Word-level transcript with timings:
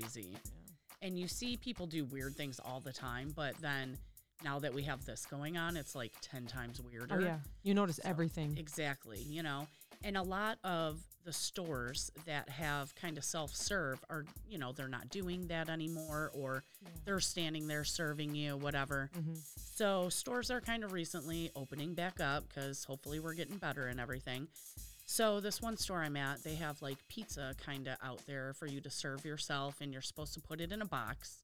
crazy. 0.00 0.36
And 1.02 1.18
you 1.18 1.28
see 1.28 1.56
people 1.56 1.86
do 1.86 2.04
weird 2.04 2.36
things 2.36 2.60
all 2.64 2.80
the 2.80 2.92
time, 2.92 3.32
but 3.36 3.54
then 3.60 3.98
now 4.44 4.58
that 4.58 4.72
we 4.74 4.82
have 4.82 5.04
this 5.04 5.26
going 5.26 5.56
on, 5.56 5.76
it's 5.76 5.94
like 5.94 6.12
10 6.22 6.46
times 6.46 6.80
weirder. 6.80 7.16
Oh 7.16 7.18
yeah, 7.18 7.38
you 7.62 7.74
notice 7.74 8.00
everything. 8.04 8.56
Exactly, 8.58 9.20
you 9.28 9.42
know. 9.42 9.66
And 10.04 10.16
a 10.16 10.22
lot 10.22 10.58
of 10.62 11.00
the 11.24 11.32
stores 11.32 12.10
that 12.26 12.48
have 12.48 12.94
kind 12.94 13.18
of 13.18 13.24
self-serve 13.24 14.04
are, 14.08 14.24
you 14.48 14.58
know, 14.58 14.72
they're 14.72 14.88
not 14.88 15.10
doing 15.10 15.48
that 15.48 15.68
anymore 15.68 16.30
or 16.34 16.62
they're 17.04 17.18
standing 17.18 17.66
there 17.66 17.82
serving 17.82 18.34
you 18.34 18.56
whatever. 18.56 19.10
Mm-hmm. 19.18 19.34
So 19.74 20.08
stores 20.08 20.50
are 20.50 20.60
kind 20.60 20.84
of 20.84 20.92
recently 20.92 21.50
opening 21.56 21.94
back 21.94 22.20
up 22.20 22.44
cuz 22.54 22.84
hopefully 22.84 23.18
we're 23.18 23.34
getting 23.34 23.56
better 23.56 23.86
and 23.86 23.98
everything. 23.98 24.48
So 25.08 25.38
this 25.40 25.62
one 25.62 25.76
store 25.76 26.02
I'm 26.02 26.16
at, 26.16 26.42
they 26.42 26.56
have 26.56 26.82
like 26.82 26.98
pizza 27.08 27.54
kind 27.64 27.86
of 27.86 27.96
out 28.02 28.22
there 28.26 28.52
for 28.52 28.66
you 28.66 28.80
to 28.80 28.90
serve 28.90 29.24
yourself 29.24 29.76
and 29.80 29.92
you're 29.92 30.02
supposed 30.02 30.34
to 30.34 30.40
put 30.40 30.60
it 30.60 30.72
in 30.72 30.82
a 30.82 30.86
box, 30.86 31.42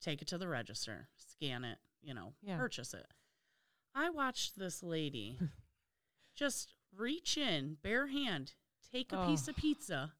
take 0.00 0.22
it 0.22 0.28
to 0.28 0.38
the 0.38 0.46
register, 0.48 1.08
scan 1.16 1.64
it, 1.64 1.78
you 2.00 2.14
know, 2.14 2.32
Yeah. 2.42 2.56
purchase 2.58 2.94
it. 2.94 3.06
I 3.94 4.08
watched 4.10 4.56
this 4.58 4.82
lady 4.82 5.36
just 6.36 6.74
reach 6.96 7.36
in, 7.36 7.76
bare 7.82 8.06
hand, 8.06 8.52
take 8.92 9.12
a 9.12 9.26
piece 9.26 9.48
Oh. 9.48 9.50
of 9.50 9.56
pizza, 9.56 10.12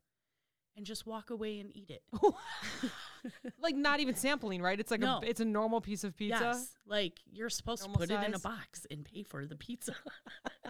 and 0.77 0.85
just 0.87 1.07
walk 1.07 1.31
away 1.31 1.61
and 1.61 1.71
eat 1.77 1.91
it. 1.91 2.03
like 3.61 3.77
not 3.77 4.01
even 4.01 4.17
sampling, 4.17 4.61
right? 4.61 4.81
It's 4.81 4.91
like 4.91 5.01
No. 5.01 5.21
a 5.23 5.27
it's 5.27 5.41
a 5.41 5.45
normal 5.45 5.81
piece 5.81 6.03
of 6.03 6.17
pizza. 6.17 6.41
Yes, 6.43 6.75
like 6.87 7.21
you're 7.31 7.51
supposed 7.51 7.83
Normal 7.83 8.01
to 8.01 8.07
put 8.09 8.23
it 8.23 8.27
in 8.27 8.35
a 8.35 8.39
box 8.39 8.87
and 8.91 9.05
pay 9.05 9.23
for 9.23 9.47
the 9.47 9.55
pizza. 9.57 9.95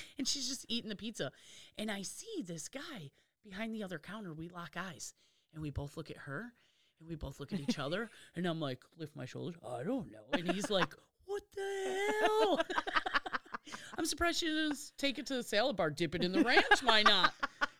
and 0.18 0.26
she's 0.26 0.48
just 0.48 0.66
eating 0.68 0.88
the 0.88 0.96
pizza. 0.96 1.32
And 1.78 1.90
I 1.90 2.02
see 2.02 2.42
this 2.44 2.68
guy 2.68 3.10
behind 3.44 3.74
the 3.74 3.82
other 3.82 3.98
counter. 3.98 4.32
We 4.32 4.48
lock 4.48 4.76
eyes 4.76 5.14
and 5.52 5.62
we 5.62 5.70
both 5.70 5.96
look 5.96 6.10
at 6.10 6.18
her 6.18 6.52
and 7.00 7.08
we 7.08 7.16
both 7.16 7.40
look 7.40 7.52
at 7.52 7.60
each 7.60 7.78
other. 7.78 8.10
And 8.34 8.46
I'm 8.46 8.60
like, 8.60 8.80
lift 8.98 9.14
my 9.14 9.26
shoulders. 9.26 9.56
I 9.66 9.82
don't 9.82 10.10
know. 10.10 10.24
And 10.32 10.50
he's 10.50 10.70
like, 10.70 10.94
what 11.26 11.42
the 11.54 12.12
hell? 12.20 12.60
I'm 13.98 14.06
surprised 14.06 14.40
she 14.40 14.46
didn't 14.46 14.78
take 14.96 15.18
it 15.18 15.26
to 15.26 15.34
the 15.34 15.42
salad 15.42 15.76
bar, 15.76 15.90
dip 15.90 16.14
it 16.14 16.24
in 16.24 16.32
the 16.32 16.42
ranch. 16.42 16.82
Why 16.82 17.02
not? 17.02 17.34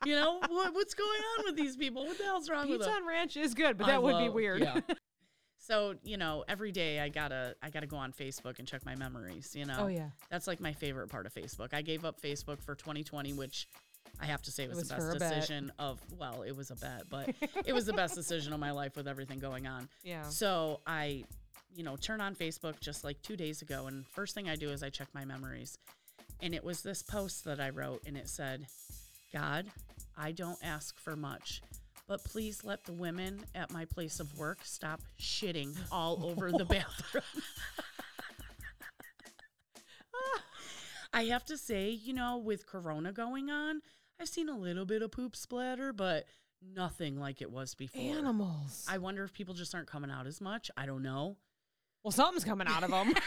You 0.05 0.17
know, 0.17 0.41
what, 0.49 0.75
what's 0.75 0.95
going 0.95 1.21
on 1.39 1.45
with 1.47 1.57
these 1.57 1.77
people? 1.77 2.05
What 2.05 2.19
the 2.19 2.25
hell's 2.25 2.51
wrong 2.51 2.69
with 2.69 2.81
Pizza 2.81 2.91
them? 2.91 2.99
and 2.99 3.07
ranch 3.07 3.37
is 3.37 3.55
good, 3.55 3.79
but 3.79 3.87
I 3.87 3.93
that 3.93 4.03
would 4.03 4.19
be 4.19 4.29
weird. 4.29 4.61
Yeah. 4.61 4.81
So 5.63 5.95
you 6.03 6.17
know, 6.17 6.45
every 6.49 6.73
day 6.73 6.99
I 6.99 7.09
gotta 7.09 7.55
I 7.63 7.71
gotta 7.71 7.87
go 7.87 7.97
on 7.97 8.13
Facebook 8.13 8.59
and 8.59 8.67
check 8.67 8.85
my 8.85 8.97
memories. 8.97 9.55
You 9.55 9.65
know. 9.65 9.77
Oh, 9.83 9.87
yeah. 9.87 10.09
That's 10.29 10.49
like 10.49 10.61
my 10.61 10.73
favorite 10.73 11.09
part 11.09 11.25
of 11.25 11.33
Facebook. 11.33 11.73
I 11.73 11.83
gave 11.83 12.05
up 12.05 12.21
Facebook 12.21 12.61
for 12.61 12.75
2020, 12.75 13.33
which 13.35 13.69
I 14.21 14.27
have 14.27 14.43
to 14.43 14.51
say 14.51 14.67
was, 14.67 14.79
was 14.79 14.89
the 14.89 14.95
best 14.97 15.17
a 15.17 15.19
bet. 15.21 15.35
decision 15.35 15.73
of. 15.79 16.01
Well, 16.19 16.43
it 16.43 16.57
was 16.57 16.73
a 16.73 16.75
bet, 16.75 17.05
but 17.09 17.31
it 17.65 17.73
was 17.73 17.87
the 17.87 17.93
best 17.93 18.17
decision 18.17 18.53
of 18.53 18.59
my 18.59 18.73
life 18.73 18.97
with 18.97 19.07
everything 19.07 19.39
going 19.39 19.69
on. 19.69 19.89
Yeah. 20.03 20.25
So 20.25 20.81
I, 20.85 21.25
you 21.77 21.85
know, 21.85 21.95
turn 21.95 22.21
on 22.21 22.35
Facebook 22.35 22.81
just 22.81 23.05
like 23.05 23.23
two 23.23 23.37
days 23.37 23.63
ago, 23.63 23.87
and 23.87 24.05
first 24.09 24.35
thing 24.35 24.49
I 24.49 24.57
do 24.57 24.71
is 24.71 24.83
I 24.83 24.91
check 24.91 25.09
my 25.15 25.25
memories, 25.25 25.79
and 26.41 26.57
it 26.57 26.65
was 26.65 26.83
this 26.83 27.05
post 27.05 27.45
that 27.45 27.61
I 27.61 27.71
wrote, 27.71 28.03
and 28.05 28.17
it 28.17 28.29
said, 28.29 28.67
"God, 29.33 29.67
I 30.19 30.33
don't 30.33 30.59
ask 30.61 30.99
for 30.99 31.15
much." 31.15 31.63
But 32.13 32.25
please 32.25 32.63
let 32.63 32.85
the 32.85 32.93
women 32.93 33.41
at 33.55 33.73
my 33.73 33.87
place 33.87 34.21
of 34.21 34.39
work 34.39 34.59
stop 34.65 35.01
shitting 35.19 35.75
all 35.91 36.23
over 36.27 36.53
the 36.53 36.67
bathroom. 36.67 37.25
I 41.15 41.25
have 41.25 41.47
to 41.47 41.57
say, 41.57 41.89
you 41.89 42.13
know, 42.13 42.37
with 42.37 42.67
Corona 42.67 43.13
going 43.13 43.49
on, 43.49 43.81
I've 44.21 44.29
seen 44.29 44.51
a 44.51 44.59
little 44.59 44.85
bit 44.85 45.01
of 45.01 45.11
poop 45.11 45.35
splatter, 45.35 45.95
but 45.95 46.27
nothing 46.77 47.19
like 47.19 47.41
it 47.41 47.51
was 47.51 47.75
before. 47.75 48.03
Animals. 48.03 48.85
I 48.87 48.99
wonder 48.99 49.25
if 49.25 49.33
people 49.33 49.55
just 49.55 49.75
aren't 49.75 49.89
coming 49.89 50.11
out 50.11 50.27
as 50.27 50.39
much. 50.39 50.71
I 50.77 50.85
don't 50.85 51.03
know. 51.03 51.39
well, 52.05 52.13
something's 52.13 52.45
coming 52.45 52.69
out 52.69 52.85
of 52.85 52.91
them. 52.91 53.15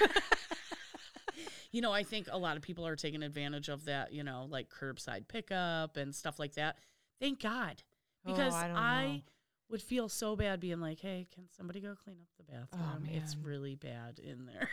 You 1.72 1.82
know, 1.82 1.92
I 1.92 2.04
think 2.04 2.28
a 2.32 2.38
lot 2.38 2.56
of 2.56 2.64
people 2.64 2.88
are 2.88 2.96
taking 2.96 3.22
advantage 3.22 3.68
of 3.68 3.84
that, 3.84 4.14
you 4.14 4.24
know, 4.24 4.48
like 4.50 4.70
curbside 4.70 5.28
pickup 5.28 5.98
and 5.98 6.16
stuff 6.16 6.40
like 6.40 6.54
that. 6.54 6.78
Thank 7.20 7.42
God. 7.42 7.84
Oh, 8.26 8.32
because 8.32 8.54
Oh, 8.54 8.58
I 8.58 8.70
I, 8.76 9.24
would 9.70 9.82
feel 9.82 10.08
so 10.10 10.36
bad 10.36 10.60
being 10.60 10.80
like, 10.80 11.00
hey, 11.00 11.28
can 11.34 11.46
somebody 11.56 11.80
go 11.80 11.96
clean 12.04 12.18
up 12.22 12.28
the 12.38 12.56
oh, 12.56 12.60
bathroom? 12.78 13.10
It's 13.16 13.34
Oh, 13.34 13.38
man. 13.38 13.46
really 13.48 13.76
bad 13.76 14.20
in 14.20 14.46
there. 14.46 14.70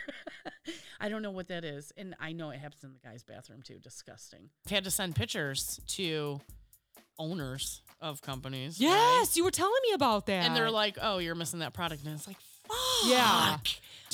I 0.99 1.09
don't 1.09 1.21
know 1.21 1.31
what 1.31 1.47
that 1.47 1.63
is. 1.65 1.91
And 1.97 2.15
I 2.19 2.31
know 2.31 2.51
it 2.51 2.59
happens 2.59 2.83
in 2.83 2.93
the 2.93 2.99
guy's 2.99 3.23
bathroom 3.23 3.61
too. 3.63 3.79
Disgusting. 3.79 4.49
I've 4.65 4.71
had 4.71 4.83
to 4.83 4.91
send 4.91 5.15
pictures 5.15 5.79
to 5.87 6.39
owners 7.19 7.81
of 8.01 8.21
companies. 8.21 8.79
right? 8.79 8.87
yes, 8.87 9.35
you 9.37 9.43
were 9.43 9.51
telling 9.51 9.73
me 9.87 9.93
about 9.93 10.25
that. 10.27 10.45
And 10.45 10.55
they're 10.55 10.71
like, 10.71 10.97
oh, 11.01 11.17
you're 11.19 11.35
missing 11.35 11.59
that 11.59 11.73
product. 11.73 12.03
And 12.05 12.13
it's 12.15 12.27
like, 12.27 12.37
fuck. 12.67 12.77
Yeah. 13.09 13.57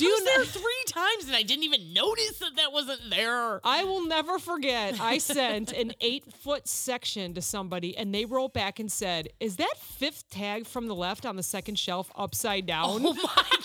Do 0.00 0.06
you 0.06 0.12
was 0.12 0.24
there 0.24 0.44
three 0.44 0.84
times 0.86 1.26
and 1.26 1.36
I 1.36 1.42
didn't 1.42 1.64
even 1.64 1.92
notice 1.92 2.38
that 2.38 2.56
that 2.56 2.72
wasn't 2.72 3.10
there. 3.10 3.60
I 3.64 3.84
will 3.84 4.06
never 4.06 4.38
forget. 4.38 4.98
I 5.00 5.18
sent 5.18 5.72
an 5.72 5.92
eight 6.00 6.24
foot 6.32 6.66
section 6.66 7.34
to 7.34 7.42
somebody, 7.42 7.96
and 7.96 8.14
they 8.14 8.24
wrote 8.24 8.54
back 8.54 8.80
and 8.80 8.90
said, 8.90 9.28
"Is 9.40 9.56
that 9.56 9.74
fifth 9.78 10.30
tag 10.30 10.66
from 10.66 10.86
the 10.86 10.94
left 10.94 11.26
on 11.26 11.36
the 11.36 11.42
second 11.42 11.78
shelf 11.78 12.10
upside 12.16 12.66
down?" 12.66 13.04
Oh 13.04 13.14
my 13.14 13.22
God. 13.22 13.56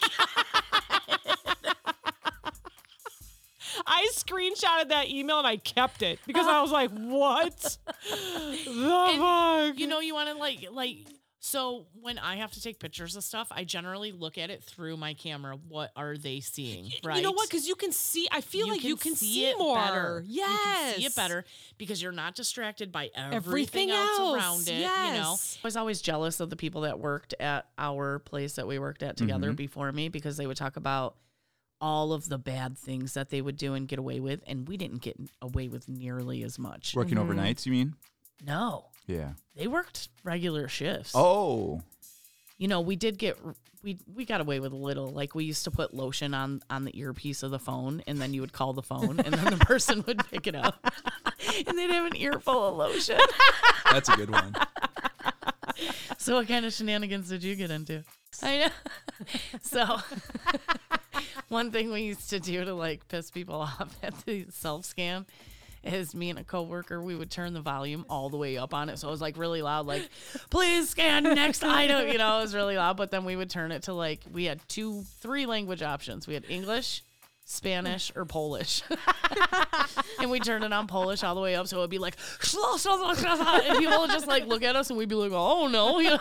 I 3.88 4.08
screenshotted 4.14 4.90
that 4.90 5.10
email 5.10 5.38
and 5.38 5.48
I 5.48 5.58
kept 5.58 6.02
it 6.02 6.20
because 6.26 6.48
I 6.48 6.62
was 6.62 6.72
like, 6.72 6.92
"What 6.92 7.78
the 8.10 9.16
fuck?" 9.18 9.80
you 9.80 9.88
know, 9.88 10.00
you 10.00 10.14
want 10.14 10.30
to 10.30 10.36
like 10.36 10.68
like. 10.72 10.98
So 11.48 11.86
when 12.02 12.18
I 12.18 12.38
have 12.38 12.52
to 12.54 12.62
take 12.62 12.80
pictures 12.80 13.16
of 13.16 13.24
stuff, 13.24 13.50
I 13.52 13.66
generally 13.66 14.12
look 14.12 14.40
at 14.40 14.50
it 14.50 14.64
through 14.64 14.98
my 14.98 15.14
camera. 15.14 15.56
What 15.68 15.92
are 15.96 16.18
they 16.18 16.40
seeing? 16.40 16.90
Right. 17.04 17.18
You 17.18 17.22
know 17.22 17.34
what? 17.34 17.48
Because 17.48 17.68
you 17.68 17.76
can 17.76 17.92
see. 17.92 18.28
I 18.32 18.42
feel 18.42 18.68
like 18.68 18.84
you 18.84 18.96
can 18.96 19.16
see, 19.16 19.46
it 19.46 19.60
more. 19.60 19.76
better. 19.78 20.24
Yes, 20.26 20.50
You 20.50 20.58
can 20.58 20.96
see 21.02 21.06
it 21.06 21.16
better 21.16 21.46
because 21.78 22.02
you're 22.02 22.12
not 22.12 22.34
distracted 22.34 22.92
by 22.92 23.12
everything, 23.16 23.36
Everything 23.36 23.90
else, 23.92 24.20
else, 24.20 24.36
around 24.36 24.68
it. 24.70 24.80
You 24.80 25.22
know. 25.22 25.36
I 25.38 25.60
was 25.64 25.78
always 25.78 26.02
jealous 26.02 26.40
of 26.40 26.50
the 26.50 26.56
people 26.56 26.82
that 26.82 26.98
worked 26.98 27.36
at 27.40 27.68
our 27.78 28.18
place 28.18 28.56
that 28.56 28.66
we 28.66 28.80
worked 28.80 29.04
at 29.04 29.16
together 29.16 29.54
before 29.54 29.92
me 29.92 30.10
because 30.10 30.38
they 30.38 30.48
would 30.48 30.58
talk 30.58 30.78
about 30.78 31.16
all 31.80 32.12
of 32.12 32.28
the 32.28 32.40
bad 32.40 32.76
things 32.76 33.14
that 33.14 33.30
they 33.30 33.44
would 33.44 33.58
do 33.58 33.76
and 33.76 33.88
get 33.88 34.00
away 34.00 34.20
with, 34.20 34.42
and 34.48 34.68
we 34.68 34.78
didn't 34.78 35.04
get 35.04 35.16
away 35.44 35.68
with 35.68 35.88
nearly 35.88 36.42
as 36.42 36.58
much. 36.58 36.96
Working 36.96 37.20
Mm-hmm. 37.20 37.40
overnights, 37.40 37.68
you 37.68 37.72
mean? 37.72 37.94
No, 38.44 38.86
Yeah. 39.08 39.34
they 39.56 39.68
worked 39.68 40.10
regular 40.24 40.68
shifts. 40.68 41.12
Oh. 41.16 41.82
you 42.58 42.68
know, 42.68 42.82
we 42.82 42.96
did 42.96 43.18
get 43.18 43.38
we 43.84 44.00
we 44.12 44.26
got 44.26 44.42
away 44.42 44.60
with 44.60 44.72
a 44.72 44.76
little. 44.76 45.10
Like 45.12 45.36
we 45.36 45.44
used 45.46 45.64
to 45.66 45.72
put 45.72 45.94
lotion 45.94 46.34
on 46.34 46.62
on 46.72 46.86
the 46.86 47.00
earpiece 47.00 47.44
of 47.44 47.52
the 47.52 47.60
phone, 47.60 48.02
and 48.08 48.20
then 48.20 48.34
you 48.34 48.42
would 48.42 48.54
call 48.54 48.74
the 48.74 48.82
phone, 48.82 49.20
and 49.20 49.34
then 49.34 49.58
the 49.58 49.64
person 49.66 50.04
would 50.08 50.26
pick 50.30 50.48
it 50.48 50.56
up, 50.56 50.84
and 51.68 51.78
they'd 51.78 51.92
have 51.92 52.06
an 52.08 52.16
ear 52.18 52.40
full 52.40 52.68
of 52.70 52.76
lotion. 52.78 53.20
That's 53.92 54.10
a 54.10 54.16
good 54.16 54.32
one. 54.32 54.56
So, 56.18 56.36
what 56.36 56.48
kind 56.48 56.66
of 56.66 56.74
shenanigans 56.74 57.30
did 57.30 57.44
you 57.44 57.56
get 57.56 57.70
into? 57.70 58.04
I 58.42 58.58
know. 58.58 59.28
so, 59.62 59.98
one 61.50 61.70
thing 61.72 61.92
we 61.92 62.02
used 62.02 62.30
to 62.32 62.40
do 62.40 62.66
to 62.66 62.74
like 62.74 63.08
piss 63.08 63.30
people 63.30 63.56
off 63.62 63.96
at 64.02 64.18
the 64.26 64.46
self 64.50 64.86
scan 64.86 65.26
is 65.86 66.16
me 66.16 66.30
and 66.30 66.40
a 66.40 66.44
coworker 66.44 67.02
we 67.02 67.16
would 67.16 67.32
turn 67.32 67.54
the 67.54 67.62
volume 67.62 68.06
all 68.10 68.30
the 68.30 68.38
way 68.38 68.58
up 68.58 68.74
on 68.74 68.90
it. 68.90 68.98
So 69.00 69.08
it 69.08 69.12
was 69.12 69.22
like 69.22 69.38
really 69.38 69.62
loud 69.62 69.86
like 69.86 70.10
please 70.50 70.90
scan 70.90 71.24
next 71.24 71.64
item 71.64 72.08
you 72.08 72.18
know 72.18 72.40
it 72.40 72.42
was 72.42 72.56
really 72.56 72.78
loud. 72.78 72.98
But 72.98 73.12
then 73.12 73.26
we 73.26 73.36
would 73.36 73.50
turn 73.50 73.72
it 73.72 73.84
to 73.84 73.94
like 73.94 74.22
we 74.32 74.46
had 74.46 74.60
two 74.68 75.04
three 75.20 75.46
language 75.46 75.82
options. 75.82 76.28
We 76.28 76.34
had 76.34 76.46
english 76.50 77.04
spanish 77.46 78.12
or 78.16 78.26
polish. 78.26 78.82
And 80.20 80.32
we 80.32 80.40
turned 80.40 80.64
it 80.64 80.74
on 80.74 80.88
polish 80.88 81.24
all 81.24 81.36
the 81.36 81.42
way 81.42 81.56
up. 81.56 81.68
So 81.68 81.78
it 81.78 81.82
would 81.82 81.90
be 81.90 82.00
like 82.00 82.16
and 83.66 83.78
people 83.78 84.00
would 84.00 84.10
just 84.10 84.28
like 84.28 84.48
look 84.48 84.64
at 84.64 84.76
us 84.76 84.90
and 84.90 84.98
we'd 84.98 85.10
be 85.10 85.16
like 85.16 85.32
oh 85.34 85.68
no 85.68 86.00
you 86.00 86.10
know 86.10 86.20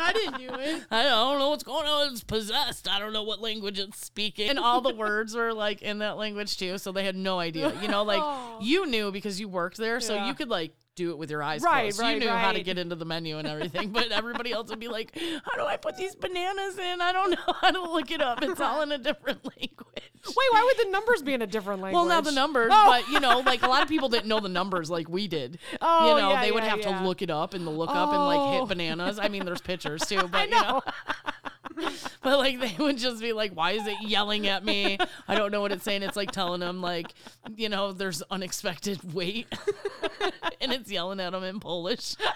I 0.00 0.12
didn't 0.12 0.38
do 0.38 0.48
it. 0.54 0.82
I 0.90 1.02
don't 1.04 1.38
know 1.38 1.50
what's 1.50 1.62
going 1.64 1.86
on. 1.86 2.12
It's 2.12 2.24
possessed. 2.24 2.88
I 2.88 2.98
don't 2.98 3.12
know 3.12 3.22
what 3.22 3.40
language 3.40 3.78
it's 3.78 4.04
speaking. 4.04 4.48
And 4.50 4.58
all 4.58 4.80
the 4.80 4.94
words 4.94 5.34
were 5.34 5.52
like 5.52 5.82
in 5.82 5.98
that 5.98 6.16
language 6.16 6.56
too, 6.56 6.78
so 6.78 6.92
they 6.92 7.04
had 7.04 7.16
no 7.16 7.38
idea. 7.38 7.72
You 7.80 7.88
know, 7.88 8.02
like 8.02 8.22
you 8.62 8.86
knew 8.86 9.12
because 9.12 9.38
you 9.40 9.48
worked 9.48 9.76
there, 9.76 10.00
so 10.00 10.14
Yeah. 10.14 10.26
you 10.28 10.34
could 10.34 10.48
like 10.48 10.72
do 11.00 11.10
it 11.10 11.18
with 11.18 11.30
your 11.30 11.42
eyes 11.42 11.62
Right, 11.62 11.82
closed. 11.84 12.00
right, 12.00 12.14
you 12.14 12.20
knew 12.20 12.28
how 12.28 12.52
to 12.52 12.62
get 12.62 12.76
into 12.78 12.94
the 12.94 13.04
menu 13.04 13.38
and 13.38 13.48
everything, 13.48 13.90
but 13.90 14.10
everybody 14.20 14.52
else 14.52 14.68
would 14.70 14.78
be 14.80 14.88
like, 14.88 15.18
"How 15.44 15.56
do 15.56 15.64
I 15.64 15.76
put 15.76 15.96
these 15.96 16.14
bananas 16.14 16.78
in? 16.78 17.00
I 17.00 17.12
don't 17.12 17.30
know 17.30 17.54
how 17.60 17.70
to 17.70 17.82
look 17.82 18.10
it 18.10 18.20
up. 18.20 18.42
It's 18.42 18.60
all 18.68 18.82
in 18.82 18.92
a 18.92 18.98
different 18.98 19.44
language." 19.56 20.04
Wait, 20.26 20.36
why 20.52 20.62
would 20.76 20.86
the 20.86 20.90
numbers 20.90 21.22
be 21.22 21.32
in 21.32 21.40
a 21.40 21.46
different 21.46 21.80
language? 21.80 21.94
Well, 21.98 22.04
not 22.06 22.24
the 22.24 22.32
numbers, 22.32 22.70
Oh. 22.74 22.84
but 22.86 23.08
you 23.10 23.20
know, 23.20 23.40
like 23.40 23.62
a 23.62 23.68
lot 23.68 23.82
of 23.82 23.88
people 23.88 24.10
didn't 24.10 24.26
know 24.28 24.38
the 24.40 24.50
numbers 24.50 24.90
like 24.90 25.08
we 25.08 25.26
did. 25.28 25.58
Oh, 25.80 26.08
you 26.14 26.20
know, 26.20 26.30
yeah, 26.32 26.42
they 26.42 26.52
would 26.52 26.62
yeah, 26.62 26.68
have 26.70 26.80
yeah. 26.80 26.98
to 26.98 27.04
look 27.06 27.22
it 27.22 27.30
up 27.30 27.54
and 27.54 27.66
the 27.66 27.70
look 27.70 27.88
up 27.88 28.10
and 28.12 28.24
like 28.26 28.38
Oh. 28.38 28.58
hit 28.60 28.68
bananas. 28.68 29.18
I 29.18 29.28
mean, 29.28 29.46
there's 29.46 29.62
pictures 29.62 30.02
too, 30.06 30.28
but 30.28 30.48
you 30.50 30.54
know. 30.54 30.82
but 32.22 32.38
like 32.38 32.60
they 32.60 32.74
would 32.78 32.98
just 32.98 33.20
be 33.20 33.32
like, 33.32 33.52
"Why 33.52 33.72
is 33.72 33.86
it 33.86 33.96
yelling 34.02 34.46
at 34.46 34.64
me? 34.64 34.98
I 35.28 35.34
don't 35.34 35.50
know 35.52 35.60
what 35.60 35.72
it's 35.72 35.84
saying." 35.84 36.02
It's 36.02 36.16
like 36.16 36.30
telling 36.30 36.60
them 36.60 36.80
like, 36.80 37.14
you 37.56 37.68
know, 37.68 37.92
there's 37.92 38.22
unexpected 38.30 39.14
weight, 39.14 39.46
and 40.60 40.72
it's 40.72 40.90
yelling 40.90 41.20
at 41.20 41.32
them 41.32 41.44
in 41.44 41.60
Polish. 41.60 42.16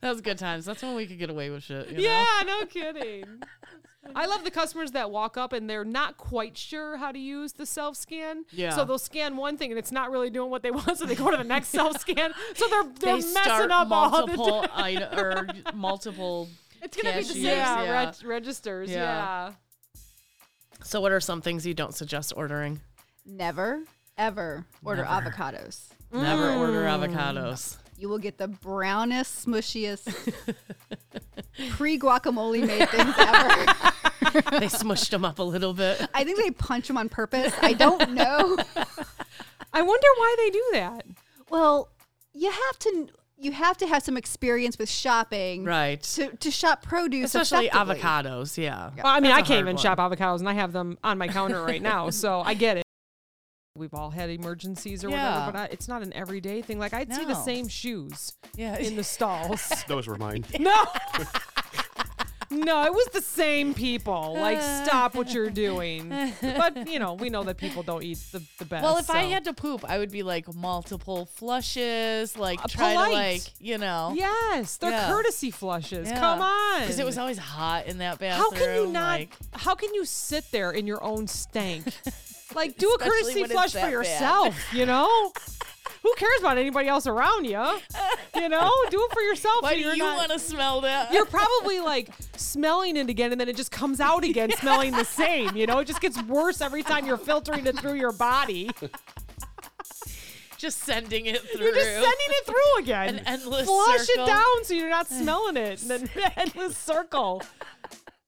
That 0.00 0.10
was 0.10 0.20
good 0.20 0.36
times. 0.36 0.66
That's 0.66 0.82
when 0.82 0.96
we 0.96 1.06
could 1.06 1.18
get 1.18 1.30
away 1.30 1.48
with 1.48 1.62
shit. 1.62 1.88
you 1.88 1.96
know? 1.96 2.02
Yeah, 2.02 2.42
no 2.46 2.66
kidding. 2.66 3.24
I 4.14 4.26
love 4.26 4.44
the 4.44 4.50
customers 4.50 4.92
that 4.92 5.10
walk 5.10 5.36
up 5.36 5.52
and 5.52 5.68
they're 5.68 5.84
not 5.84 6.16
quite 6.16 6.56
sure 6.56 6.96
how 6.96 7.10
to 7.12 7.18
use 7.18 7.52
the 7.54 7.66
self 7.66 7.96
scan. 7.96 8.44
Yeah. 8.52 8.70
So 8.70 8.84
they'll 8.84 8.98
scan 8.98 9.36
one 9.36 9.56
thing 9.56 9.70
and 9.70 9.78
it's 9.78 9.92
not 9.92 10.10
really 10.10 10.30
doing 10.30 10.50
what 10.50 10.62
they 10.62 10.70
want, 10.72 10.98
so 10.98 11.04
they 11.06 11.14
go 11.14 11.30
to 11.30 11.36
the 11.36 11.44
next 11.44 11.68
self 11.68 11.98
scan. 12.00 12.32
So 12.54 12.68
they're 12.68 12.82
they're 13.00 13.16
They 13.16 13.22
messing 13.22 13.30
start 13.42 13.70
up 13.70 13.90
all 13.90 14.10
the 14.26 14.36
multiple 14.36 14.62
time. 14.62 14.70
item, 14.74 15.18
or 15.18 15.46
multiple. 15.74 16.48
It's 16.82 16.96
gonna 16.96 17.16
be 17.16 17.22
the 17.22 17.32
same 17.32 17.42
yeah, 17.44 17.82
yeah. 17.82 18.04
reg- 18.06 18.24
registers. 18.24 18.90
Yeah. 18.90 18.96
Yeah. 19.48 19.52
So, 20.82 21.00
what 21.00 21.12
are 21.12 21.20
some 21.20 21.40
things 21.40 21.64
you 21.66 21.72
don't 21.72 21.94
suggest 21.94 22.32
ordering? 22.36 22.80
Never, 23.24 23.82
ever 24.18 24.66
order 24.84 25.02
Never. 25.02 25.30
avocados. 25.30 25.88
Never 26.12 26.52
order 26.52 26.82
Mm. 26.82 27.08
avocados. 27.14 27.78
You 27.98 28.08
will 28.08 28.18
get 28.18 28.38
the 28.38 28.48
brownest, 28.48 29.46
smushiest, 29.46 30.08
pre 31.70 31.98
guacamole 31.98 32.66
made 32.66 32.88
things 32.90 33.14
ever. 33.18 33.66
they 34.58 34.66
smushed 34.66 35.10
them 35.10 35.24
up 35.24 35.38
a 35.38 35.42
little 35.42 35.74
bit. 35.74 36.06
I 36.12 36.24
think 36.24 36.38
they 36.38 36.50
punch 36.50 36.88
them 36.88 36.98
on 36.98 37.08
purpose. 37.08 37.54
I 37.62 37.72
don't 37.72 38.12
know. 38.12 38.56
I 39.72 39.82
wonder 39.82 40.06
why 40.16 40.34
they 40.38 40.50
do 40.50 40.64
that. 40.72 41.06
Well, 41.50 41.88
you 42.32 42.50
have 42.50 42.78
to 42.80 43.08
you 43.36 43.52
have 43.52 43.76
to 43.78 43.86
have 43.86 44.02
some 44.02 44.16
experience 44.16 44.78
with 44.78 44.88
shopping, 44.88 45.64
Right. 45.64 46.02
To, 46.02 46.28
to 46.28 46.50
shop 46.50 46.82
produce, 46.82 47.34
Especially 47.34 47.68
avocados. 47.68 48.56
Yeah. 48.56 48.90
Well, 48.96 49.06
I 49.06 49.20
mean, 49.20 49.30
That's 49.30 49.38
I 49.38 49.40
a 49.40 49.44
can't 49.44 49.60
even 49.60 49.74
one. 49.76 49.82
shop 49.82 49.98
avocados, 49.98 50.38
and 50.38 50.48
I 50.48 50.54
have 50.54 50.72
them 50.72 50.98
on 51.04 51.18
my 51.18 51.28
counter 51.28 51.62
right 51.62 51.82
now, 51.82 52.10
so 52.10 52.40
I 52.40 52.54
get 52.54 52.78
it. 52.78 52.83
We've 53.76 53.92
all 53.92 54.10
had 54.10 54.30
emergencies 54.30 55.02
or 55.04 55.08
Yeah. 55.10 55.32
whatever, 55.46 55.52
but 55.52 55.58
I, 55.58 55.64
it's 55.72 55.88
not 55.88 56.02
an 56.02 56.12
everyday 56.12 56.62
thing. 56.62 56.78
Like 56.78 56.94
I'd 56.94 57.12
see 57.12 57.24
the 57.24 57.34
same 57.34 57.66
shoes 57.66 58.34
Yeah. 58.54 58.78
in 58.78 58.94
the 58.94 59.02
stalls. 59.02 59.68
Those 59.88 60.06
were 60.06 60.16
mine. 60.16 60.44
no, 60.60 60.84
no, 62.52 62.84
it 62.84 62.92
was 62.92 63.08
the 63.12 63.20
same 63.20 63.74
people. 63.74 64.34
Like, 64.38 64.62
stop 64.62 65.16
what 65.16 65.34
you're 65.34 65.50
doing. 65.50 66.08
But 66.40 66.88
you 66.88 67.00
know, 67.00 67.14
we 67.14 67.30
know 67.30 67.42
that 67.42 67.56
people 67.58 67.82
don't 67.82 68.04
eat 68.04 68.18
the, 68.30 68.40
the 68.60 68.64
best. 68.64 68.84
Well, 68.84 68.96
if 68.98 69.10
I 69.10 69.24
had 69.24 69.42
to 69.42 69.52
poop, 69.52 69.84
I 69.84 69.98
would 69.98 70.12
be 70.12 70.22
like 70.22 70.54
multiple 70.54 71.26
flushes, 71.26 72.38
like 72.38 72.60
Uh, 72.64 72.68
try 72.68 72.94
polite. 72.94 73.10
to 73.10 73.16
like, 73.16 73.42
you 73.58 73.78
know. 73.78 74.12
yes, 74.14 74.76
they're 74.76 74.92
Yeah. 74.92 75.08
courtesy 75.10 75.50
flushes. 75.50 76.06
Yeah. 76.08 76.20
Come 76.20 76.42
on, 76.42 76.82
Because 76.82 77.00
it 77.00 77.04
was 77.04 77.18
always 77.18 77.38
hot 77.38 77.86
in 77.86 77.98
that 77.98 78.20
bathroom. 78.20 78.52
How 78.52 78.56
can 78.56 78.74
you 78.76 78.86
not? 78.86 79.18
Like, 79.18 79.36
how 79.52 79.74
can 79.74 79.92
you 79.94 80.04
sit 80.04 80.48
there 80.52 80.70
in 80.70 80.86
your 80.86 81.02
own 81.02 81.26
stank? 81.26 81.86
like, 82.54 82.76
do 82.76 82.88
a 82.90 82.98
courtesy 82.98 83.44
flush 83.44 83.72
for 83.72 83.78
bad. 83.78 83.92
yourself. 83.92 84.56
You 84.72 84.86
know, 84.86 85.32
who 86.02 86.14
cares 86.16 86.40
about 86.40 86.58
anybody 86.58 86.86
else 86.88 87.06
around 87.06 87.46
you? 87.46 87.64
You 88.34 88.48
know, 88.48 88.70
do 88.90 89.02
it 89.02 89.12
for 89.12 89.22
yourself. 89.22 89.62
why 89.62 89.70
so 89.70 89.90
do 89.92 89.96
you 89.96 90.04
want 90.04 90.30
to 90.32 90.38
smell 90.38 90.82
that? 90.82 91.12
You're 91.12 91.24
probably 91.24 91.80
like 91.80 92.10
smelling 92.36 92.96
it 92.96 93.08
again, 93.08 93.32
and 93.32 93.40
then 93.40 93.48
it 93.48 93.56
just 93.56 93.70
comes 93.70 94.00
out 94.00 94.22
again, 94.30 94.50
smelling 94.52 94.92
the 94.92 95.04
same. 95.04 95.56
You 95.56 95.66
know, 95.66 95.78
it 95.78 95.86
just 95.86 96.00
gets 96.00 96.20
worse 96.24 96.60
every 96.60 96.82
time 96.82 97.06
you're 97.06 97.16
filtering 97.16 97.66
it 97.66 97.78
through 97.78 97.94
your 97.94 98.12
body. 98.12 98.70
just 100.58 100.78
sending 100.80 101.26
it 101.26 101.40
through. 101.40 101.64
You're 101.64 101.74
just 101.74 101.90
sending 101.90 102.06
it 102.10 102.46
through 102.46 102.78
again. 102.80 103.16
An 103.16 103.26
endless 103.26 103.66
Flush 103.66 104.00
circle. 104.00 104.24
it 104.24 104.26
down 104.26 104.64
so 104.64 104.74
you're 104.74 104.90
not 104.90 105.06
smelling 105.08 105.56
it. 105.56 105.82
And 105.82 105.90
then 105.90 106.10
endless 106.36 106.76
circle. 106.76 107.42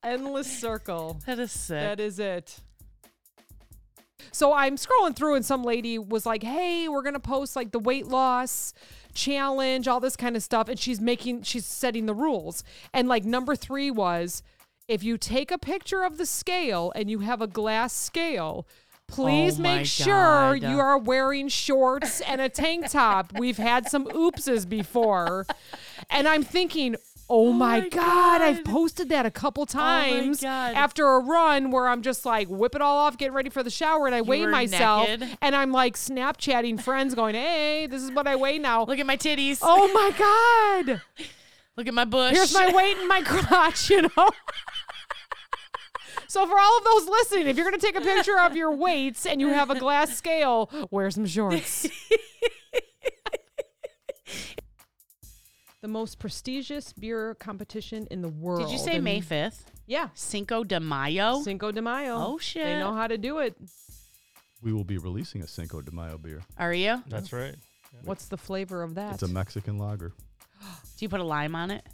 Endless 0.03 0.59
circle. 0.59 1.19
That 1.25 1.37
is 1.37 1.51
sick. 1.51 1.79
That 1.79 1.99
is 1.99 2.17
it. 2.19 2.59
So 4.31 4.53
I'm 4.53 4.75
scrolling 4.77 5.15
through, 5.15 5.35
and 5.35 5.45
some 5.45 5.63
lady 5.63 5.97
was 5.97 6.25
like, 6.25 6.43
"Hey, 6.43 6.87
we're 6.87 7.01
gonna 7.03 7.19
post 7.19 7.55
like 7.55 7.71
the 7.71 7.79
weight 7.79 8.07
loss 8.07 8.73
challenge, 9.13 9.87
all 9.87 9.99
this 9.99 10.15
kind 10.15 10.35
of 10.35 10.43
stuff," 10.43 10.69
and 10.69 10.79
she's 10.79 11.01
making, 11.01 11.43
she's 11.43 11.65
setting 11.65 12.05
the 12.05 12.13
rules. 12.13 12.63
And 12.93 13.07
like 13.07 13.25
number 13.25 13.55
three 13.55 13.89
was, 13.91 14.43
if 14.87 15.03
you 15.03 15.17
take 15.17 15.51
a 15.51 15.57
picture 15.57 16.03
of 16.03 16.17
the 16.17 16.25
scale 16.25 16.91
and 16.95 17.09
you 17.09 17.19
have 17.19 17.41
a 17.41 17.47
glass 17.47 17.93
scale. 17.93 18.67
Please 19.09 19.57
Oh 19.57 19.63
make 19.63 19.85
sure 19.85 20.57
God. 20.59 20.69
you 20.69 20.79
are 20.79 20.97
wearing 20.97 21.47
shorts 21.47 22.19
and 22.19 22.41
a 22.41 22.49
tank 22.49 22.89
top. 22.89 23.31
We've 23.39 23.55
had 23.57 23.89
some 23.89 24.03
oopses 24.07 24.67
before. 24.67 25.45
And 26.09 26.27
I'm 26.27 26.43
thinking, 26.43 26.97
Oh, 27.29 27.49
oh, 27.49 27.51
my, 27.51 27.81
my 27.81 27.89
God, 27.89 28.41
I've 28.41 28.63
posted 28.63 29.09
that 29.09 29.25
a 29.25 29.31
couple 29.31 29.63
oh 29.63 29.65
times 29.65 30.41
God. 30.41 30.75
after 30.75 31.05
a 31.05 31.19
run 31.19 31.71
where 31.71 31.89
I'm 31.89 32.01
just 32.01 32.25
like 32.25 32.47
whip 32.47 32.73
it 32.73 32.81
all 32.81 32.97
off, 32.97 33.17
getting 33.17 33.33
ready 33.33 33.49
for 33.49 33.63
the 33.63 33.69
shower, 33.69 34.05
and 34.05 34.15
I 34.15 34.21
weigh 34.21 34.45
myself, 34.45 35.09
naked? 35.09 35.37
and 35.41 35.53
I'm 35.53 35.73
like 35.73 35.95
Snapchatting 35.95 36.81
friends, 36.81 37.15
going, 37.15 37.35
"Hey, 37.35 37.85
this 37.87 38.01
is 38.01 38.11
what 38.11 38.27
I 38.27 38.37
weigh 38.37 38.59
now." 38.59 38.85
Look 38.85 38.99
at 38.99 39.05
my 39.05 39.17
titties. 39.17 39.59
oh 39.61 39.91
my 39.93 40.85
god! 40.87 41.01
Look 41.75 41.87
at 41.87 41.93
my 41.93 42.05
bush. 42.05 42.33
Here's 42.33 42.53
my 42.53 42.73
weight 42.73 42.97
and 42.97 43.07
my 43.09 43.21
crotch, 43.25 43.89
you 43.89 44.03
know. 44.03 44.09
So 46.29 46.45
for 46.45 46.59
all 46.59 46.77
of 46.77 46.83
those 46.83 47.07
listening, 47.07 47.47
if 47.47 47.55
you're 47.55 47.63
gonna 47.63 47.77
take 47.77 47.95
a 47.95 48.01
picture 48.01 48.37
of 48.37 48.53
your 48.53 48.75
weights 48.75 49.25
and 49.25 49.39
you 49.39 49.47
have 49.47 49.69
a 49.69 49.79
glass 49.79 50.15
scale, 50.17 50.69
wear 50.91 51.09
some 51.09 51.25
shorts. 51.25 51.87
The 55.87 55.93
most 55.93 56.19
prestigious 56.19 56.91
beer 56.91 57.33
competition 57.35 58.09
in 58.11 58.21
the 58.21 58.27
world. 58.27 58.67
Did 58.67 58.73
you 58.73 58.77
say 58.77 58.95
and- 58.95 59.05
May 59.05 59.21
5th? 59.21 59.63
Yeah. 59.85 60.09
Cinco 60.15 60.65
de 60.65 60.81
Mayo? 60.81 61.41
Cinco 61.43 61.71
de 61.71 61.81
Mayo. 61.81 62.15
Oh, 62.17 62.37
shit. 62.37 62.65
They 62.65 62.77
know 62.77 62.93
how 62.93 63.07
to 63.07 63.17
do 63.17 63.37
it. 63.39 63.55
We 64.61 64.73
will 64.73 64.83
be 64.83 64.97
releasing 64.97 65.43
a 65.43 65.47
Cinco 65.47 65.81
de 65.81 65.91
Mayo 65.91 66.17
beer. 66.17 66.41
Are 66.57 66.73
you? 66.73 67.01
That's 67.07 67.31
right. 67.31 67.55
What's 68.03 68.25
the 68.25 68.35
flavor 68.35 68.83
of 68.83 68.95
that? 68.95 69.13
It's 69.13 69.23
a 69.23 69.29
Mexican 69.29 69.77
lager. 69.77 70.11
Do 70.61 70.65
you 71.05 71.07
put 71.07 71.21
a 71.21 71.23
lime 71.23 71.55
on 71.55 71.71
it? 71.71 71.85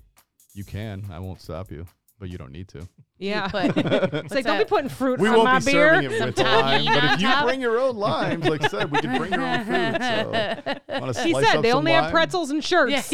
You 0.55 0.63
can. 0.63 1.05
I 1.11 1.19
won't 1.19 1.39
stop 1.39 1.69
you, 1.71 1.85
but 2.23 2.29
you 2.29 2.37
don't 2.37 2.53
need 2.53 2.69
to. 2.69 2.87
yeah. 3.17 3.49
Put, 3.49 3.65
it's 3.75 4.33
like, 4.33 4.45
don't 4.45 4.59
be 4.59 4.63
putting 4.63 4.87
fruit 4.87 5.19
We 5.19 5.27
on 5.27 5.33
won't 5.35 5.43
my 5.45 5.59
be 5.59 5.65
beer. 5.73 5.93
serving 5.95 6.09
it 6.09 6.25
with 6.25 6.39
a 6.39 6.43
lime, 6.43 6.85
but 6.85 7.03
if 7.03 7.19
you 7.19 7.29
bring 7.43 7.59
your 7.59 7.77
own 7.77 7.97
limes, 7.97 8.45
like 8.47 8.63
I 8.63 8.67
said, 8.69 8.89
we 8.89 9.01
can 9.01 9.17
bring 9.17 9.33
your 9.33 9.41
own 9.41 9.65
food. 9.65 10.01
So, 10.01 10.73
want 11.01 11.13
to 11.13 11.21
He 11.23 11.31
slice 11.31 11.45
said 11.47 11.57
up 11.57 11.63
they 11.63 11.71
some 11.71 11.79
only 11.79 11.91
have 11.91 12.05
lime? 12.05 12.11
pretzels 12.13 12.49
and 12.49 12.63
shirts. 12.63 13.09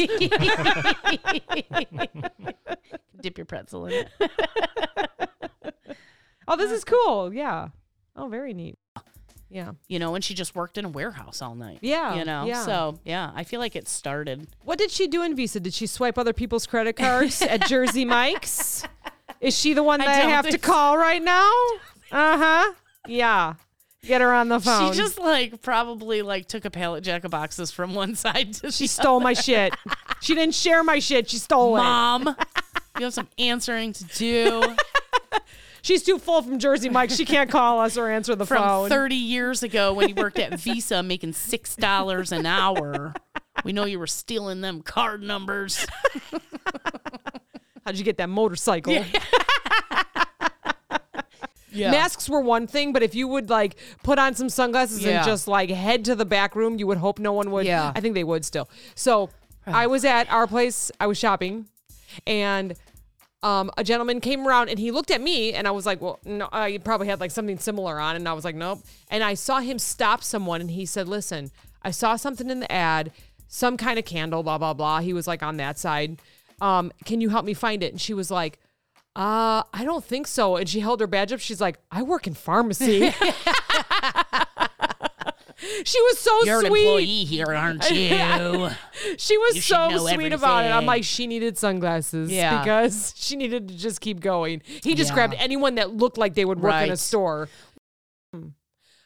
Dip 3.20 3.36
your 3.36 3.46
pretzel 3.46 3.86
in 3.86 3.92
it. 3.94 4.08
Oh, 6.46 6.54
this 6.56 6.70
is 6.70 6.84
cool. 6.84 7.34
Yeah. 7.34 7.70
Oh, 8.14 8.28
very 8.28 8.54
neat. 8.54 8.78
Yeah. 9.50 9.72
You 9.88 9.98
know, 9.98 10.14
and 10.14 10.24
she 10.24 10.32
just 10.34 10.54
worked 10.54 10.78
in 10.78 10.84
a 10.84 10.88
warehouse 10.88 11.42
all 11.42 11.54
night. 11.54 11.78
Yeah, 11.82 12.14
You 12.14 12.24
know, 12.24 12.46
yeah. 12.46 12.64
so 12.64 12.98
yeah, 13.04 13.32
I 13.34 13.44
feel 13.44 13.58
like 13.60 13.74
it 13.74 13.88
started. 13.88 14.46
What 14.64 14.78
did 14.78 14.90
she 14.90 15.08
do 15.08 15.22
in 15.22 15.34
Visa? 15.34 15.58
Did 15.60 15.74
she 15.74 15.86
swipe 15.86 16.16
other 16.18 16.32
people's 16.32 16.66
credit 16.66 16.94
cards 16.96 17.42
at 17.42 17.66
Jersey 17.66 18.04
Mike's? 18.04 18.84
Is 19.40 19.58
she 19.58 19.74
the 19.74 19.82
one 19.82 19.98
that 20.00 20.08
I, 20.08 20.22
don't 20.22 20.30
have 20.30 20.48
to 20.48 20.58
call 20.58 20.96
right 20.96 21.22
now? 21.22 21.50
Uh 22.12 22.38
huh. 22.38 22.72
Yeah. 23.08 23.54
Get 24.02 24.20
her 24.22 24.32
on 24.32 24.48
the 24.48 24.60
phone. 24.60 24.92
She 24.92 24.98
just 24.98 25.18
like 25.18 25.60
probably 25.62 26.22
like 26.22 26.46
took 26.46 26.64
a 26.64 26.70
pallet 26.70 27.04
jack 27.04 27.24
of 27.24 27.30
boxes 27.32 27.70
from 27.70 27.94
one 27.94 28.14
side 28.16 28.54
to 28.54 28.70
she 28.70 28.86
stole 28.86 29.20
my 29.20 29.32
shit. 29.34 29.74
She 30.20 30.34
didn't 30.34 30.54
share 30.54 30.82
my 30.82 31.00
shit. 31.00 31.28
She 31.28 31.36
stole 31.38 31.76
it. 31.76 31.80
Mom, 31.80 32.36
you 32.98 33.04
have 33.04 33.14
some 33.14 33.28
answering 33.38 33.92
to 33.94 34.04
do 34.04 34.62
She's 35.82 36.02
too 36.02 36.18
full 36.18 36.42
from 36.42 36.58
Jersey 36.58 36.88
Mike. 36.88 37.10
She 37.10 37.24
can't 37.24 37.50
call 37.50 37.80
us 37.80 37.96
or 37.96 38.08
answer 38.08 38.34
the 38.34 38.46
from 38.46 38.62
phone. 38.62 38.88
30 38.88 39.14
years 39.14 39.62
ago 39.62 39.92
when 39.92 40.08
you 40.08 40.14
worked 40.14 40.38
at 40.38 40.58
Visa 40.60 41.02
making 41.02 41.32
$6 41.32 42.32
an 42.32 42.46
hour. 42.46 43.14
We 43.64 43.72
know 43.72 43.84
you 43.84 43.98
were 43.98 44.06
stealing 44.06 44.60
them 44.60 44.82
card 44.82 45.22
numbers. 45.22 45.86
How'd 47.84 47.96
you 47.96 48.04
get 48.04 48.18
that 48.18 48.28
motorcycle? 48.28 48.92
Yeah. 51.72 51.90
Masks 51.92 52.28
were 52.28 52.40
one 52.40 52.66
thing, 52.66 52.92
but 52.92 53.02
if 53.02 53.14
you 53.14 53.28
would 53.28 53.48
like 53.48 53.76
put 54.02 54.18
on 54.18 54.34
some 54.34 54.48
sunglasses 54.48 55.02
Yeah. 55.04 55.18
and 55.18 55.24
just 55.26 55.46
like 55.46 55.70
head 55.70 56.04
to 56.06 56.14
the 56.16 56.24
back 56.24 56.56
room, 56.56 56.78
you 56.78 56.86
would 56.88 56.98
hope 56.98 57.18
no 57.18 57.32
one 57.32 57.50
would. 57.52 57.64
Yeah. 57.66 57.92
I 57.94 58.00
think 58.00 58.14
they 58.14 58.24
would 58.24 58.44
still. 58.44 58.68
So 58.96 59.30
I 59.66 59.86
was 59.86 60.04
at 60.04 60.30
our 60.32 60.46
place, 60.48 60.90
I 60.98 61.06
was 61.06 61.16
shopping, 61.16 61.66
and 62.26 62.74
um, 63.42 63.70
a 63.76 63.84
gentleman 63.84 64.20
came 64.20 64.46
around 64.46 64.68
and 64.68 64.78
he 64.78 64.90
looked 64.90 65.10
at 65.10 65.20
me 65.20 65.52
and 65.54 65.66
I 65.66 65.70
was 65.70 65.86
like, 65.86 66.00
well, 66.00 66.18
no, 66.24 66.48
I 66.52 66.78
probably 66.78 67.06
had 67.08 67.20
like 67.20 67.30
something 67.30 67.58
similar 67.58 67.98
on. 67.98 68.16
And 68.16 68.28
I 68.28 68.32
was 68.32 68.44
like, 68.44 68.54
nope. 68.54 68.80
And 69.08 69.24
I 69.24 69.34
saw 69.34 69.60
him 69.60 69.78
stop 69.78 70.22
someone 70.22 70.60
and 70.60 70.70
he 70.70 70.84
said, 70.84 71.08
listen, 71.08 71.50
I 71.82 71.90
saw 71.90 72.16
something 72.16 72.50
in 72.50 72.60
the 72.60 72.70
ad, 72.70 73.12
some 73.48 73.76
kind 73.76 73.98
of 73.98 74.04
candle, 74.04 74.42
blah, 74.42 74.58
blah, 74.58 74.74
blah. 74.74 75.00
He 75.00 75.12
was 75.12 75.26
like 75.26 75.42
on 75.42 75.56
that 75.56 75.78
side. 75.78 76.20
Um, 76.60 76.92
can 77.06 77.22
you 77.22 77.30
help 77.30 77.46
me 77.46 77.54
find 77.54 77.82
it? 77.82 77.92
And 77.92 78.00
she 78.00 78.12
was 78.12 78.30
like, 78.30 78.58
uh, 79.16 79.62
I 79.72 79.84
don't 79.84 80.04
think 80.04 80.26
so. 80.26 80.56
And 80.56 80.68
she 80.68 80.80
held 80.80 81.00
her 81.00 81.06
badge 81.06 81.32
up. 81.32 81.40
She's 81.40 81.60
like, 81.60 81.78
I 81.90 82.02
work 82.02 82.26
in 82.26 82.34
pharmacy. 82.34 83.12
she 85.84 86.00
was 86.02 86.18
so 86.18 86.44
You're 86.44 86.60
an 86.60 86.66
sweet. 86.66 86.80
employee 86.86 87.24
here, 87.24 87.46
aren't 87.54 87.90
you? 87.90 88.70
She 89.18 89.36
was 89.38 89.56
You 89.56 89.60
so 89.62 89.88
know 89.90 90.06
sweet 90.06 90.32
about 90.32 90.64
it. 90.64 90.68
I'm 90.70 90.86
like, 90.86 91.04
she 91.04 91.26
needed 91.26 91.58
sunglasses 91.58 92.30
Yeah. 92.30 92.60
because 92.62 93.12
she 93.16 93.36
needed 93.36 93.68
to 93.68 93.76
just 93.76 94.00
keep 94.00 94.20
going. 94.20 94.62
He 94.64 94.94
just 94.94 95.10
Yeah. 95.10 95.14
grabbed 95.14 95.34
anyone 95.38 95.74
that 95.76 95.90
looked 95.94 96.18
like 96.18 96.34
they 96.34 96.44
would 96.44 96.60
work 96.60 96.82
in 96.84 96.90
a 96.92 96.96
store. 96.96 97.48
Hmm. 98.32 98.48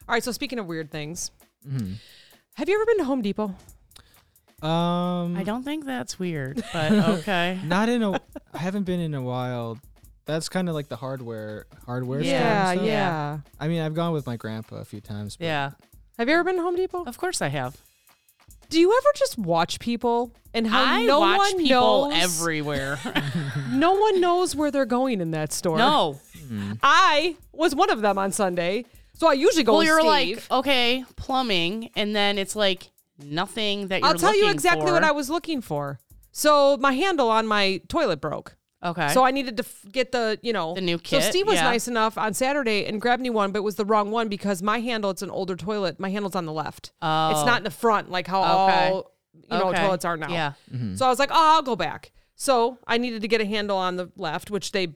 All 0.08 0.14
right, 0.14 0.22
so 0.22 0.32
speaking 0.32 0.58
of 0.58 0.66
weird 0.66 0.90
things, 0.90 1.30
Mm-hmm. 1.66 1.94
have 2.54 2.68
you 2.68 2.74
ever 2.74 2.84
been 2.86 2.98
to 2.98 3.04
Home 3.04 3.22
Depot? 3.22 3.54
Um, 4.62 5.36
I 5.36 5.42
don't 5.44 5.62
think 5.62 5.84
that's 5.84 6.18
weird, 6.18 6.62
but 6.72 6.92
okay. 6.92 7.58
Not 7.64 7.88
in 7.88 8.02
a. 8.02 8.20
I 8.52 8.58
haven't 8.58 8.84
been 8.84 9.00
in 9.00 9.14
a 9.14 9.20
while. 9.22 9.78
That's 10.26 10.48
kind 10.48 10.68
of 10.70 10.74
like 10.74 10.88
the 10.88 10.96
hardware 10.96 11.66
hardware 11.86 12.20
store. 12.22 12.32
Yeah, 12.32 12.72
yeah. 12.72 13.38
I 13.60 13.68
mean, 13.68 13.82
I've 13.82 13.92
gone 13.94 14.12
with 14.14 14.26
my 14.26 14.36
grandpa 14.36 14.76
a 14.76 14.84
few 14.84 15.00
times. 15.02 15.36
but- 15.36 15.44
Yeah, 15.44 15.70
Have 16.18 16.28
you 16.28 16.34
ever 16.34 16.44
been 16.44 16.56
to 16.56 16.62
Home 16.62 16.76
Depot? 16.76 17.04
of 17.04 17.18
course 17.18 17.42
I 17.42 17.48
have. 17.48 17.76
Do 18.70 18.80
you 18.80 18.90
ever 18.96 19.08
just 19.16 19.36
watch 19.38 19.78
people 19.78 20.32
and 20.52 20.66
how 20.66 20.84
I 20.84 21.04
no 21.04 21.20
watch 21.20 21.38
one 21.38 21.58
people 21.58 22.08
knows 22.10 22.22
everywhere. 22.40 22.98
no 23.70 23.92
one 23.94 24.20
knows 24.20 24.56
where 24.56 24.70
they're 24.70 24.86
going 24.86 25.20
in 25.20 25.32
that 25.32 25.52
store? 25.52 25.78
no. 25.78 26.20
Hmm. 26.48 26.72
I 26.82 27.36
was 27.52 27.74
one 27.74 27.90
of 27.90 28.00
them 28.00 28.18
on 28.18 28.32
Sunday. 28.32 28.84
So 29.14 29.28
I 29.28 29.32
usually 29.34 29.62
go 29.64 29.72
Well, 29.72 29.78
with 29.80 29.86
you're 29.88 30.00
Steve. 30.00 30.46
like, 30.50 30.58
okay, 30.58 31.04
plumbing, 31.16 31.90
and 31.94 32.16
then 32.16 32.36
it's 32.36 32.56
like 32.56 32.90
nothing 33.18 33.88
that 33.88 34.00
you're 34.00 34.08
I'll 34.08 34.14
tell 34.14 34.34
you 34.34 34.42
looking 34.42 34.54
exactly 34.54 34.86
for. 34.88 34.92
what 34.92 35.04
I 35.04 35.12
was 35.12 35.30
looking 35.30 35.60
for. 35.60 36.00
So 36.32 36.76
my 36.78 36.92
handle 36.92 37.30
on 37.30 37.46
my 37.46 37.80
toilet 37.88 38.20
broke. 38.20 38.56
Okay. 38.84 39.08
So 39.08 39.24
I 39.24 39.30
needed 39.30 39.56
to 39.56 39.62
f- 39.64 39.84
get 39.90 40.12
the, 40.12 40.38
you 40.42 40.52
know, 40.52 40.74
The 40.74 40.80
new 40.80 40.98
kit. 40.98 41.22
So 41.22 41.30
Steve 41.30 41.46
was 41.46 41.56
yeah. 41.56 41.64
nice 41.64 41.88
enough 41.88 42.18
on 42.18 42.34
Saturday 42.34 42.84
and 42.86 43.00
grabbed 43.00 43.22
me 43.22 43.30
one, 43.30 43.50
but 43.50 43.58
it 43.60 43.62
was 43.62 43.76
the 43.76 43.84
wrong 43.84 44.10
one 44.10 44.28
because 44.28 44.62
my 44.62 44.80
handle, 44.80 45.10
it's 45.10 45.22
an 45.22 45.30
older 45.30 45.56
toilet. 45.56 45.98
My 45.98 46.10
handle's 46.10 46.34
on 46.34 46.44
the 46.44 46.52
left. 46.52 46.92
oh. 47.00 47.30
It's 47.30 47.46
not 47.46 47.58
in 47.58 47.64
the 47.64 47.70
oh. 47.70 47.72
front 47.72 48.10
like 48.10 48.26
how 48.26 48.42
Okay. 48.66 48.88
all, 48.90 49.12
you 49.32 49.58
know, 49.58 49.68
Okay. 49.70 49.80
toilets 49.80 50.04
are 50.04 50.16
now. 50.16 50.30
Yeah. 50.30 50.52
Mm-hmm. 50.72 50.96
So 50.96 51.06
I 51.06 51.08
was 51.08 51.18
like, 51.18 51.30
oh, 51.32 51.54
I'll 51.56 51.62
go 51.62 51.76
back. 51.76 52.12
So 52.36 52.78
I 52.86 52.98
needed 52.98 53.22
to 53.22 53.28
get 53.28 53.40
a 53.40 53.46
handle 53.46 53.76
on 53.78 53.96
the 53.96 54.10
left, 54.16 54.50
which 54.50 54.72
they 54.72 54.88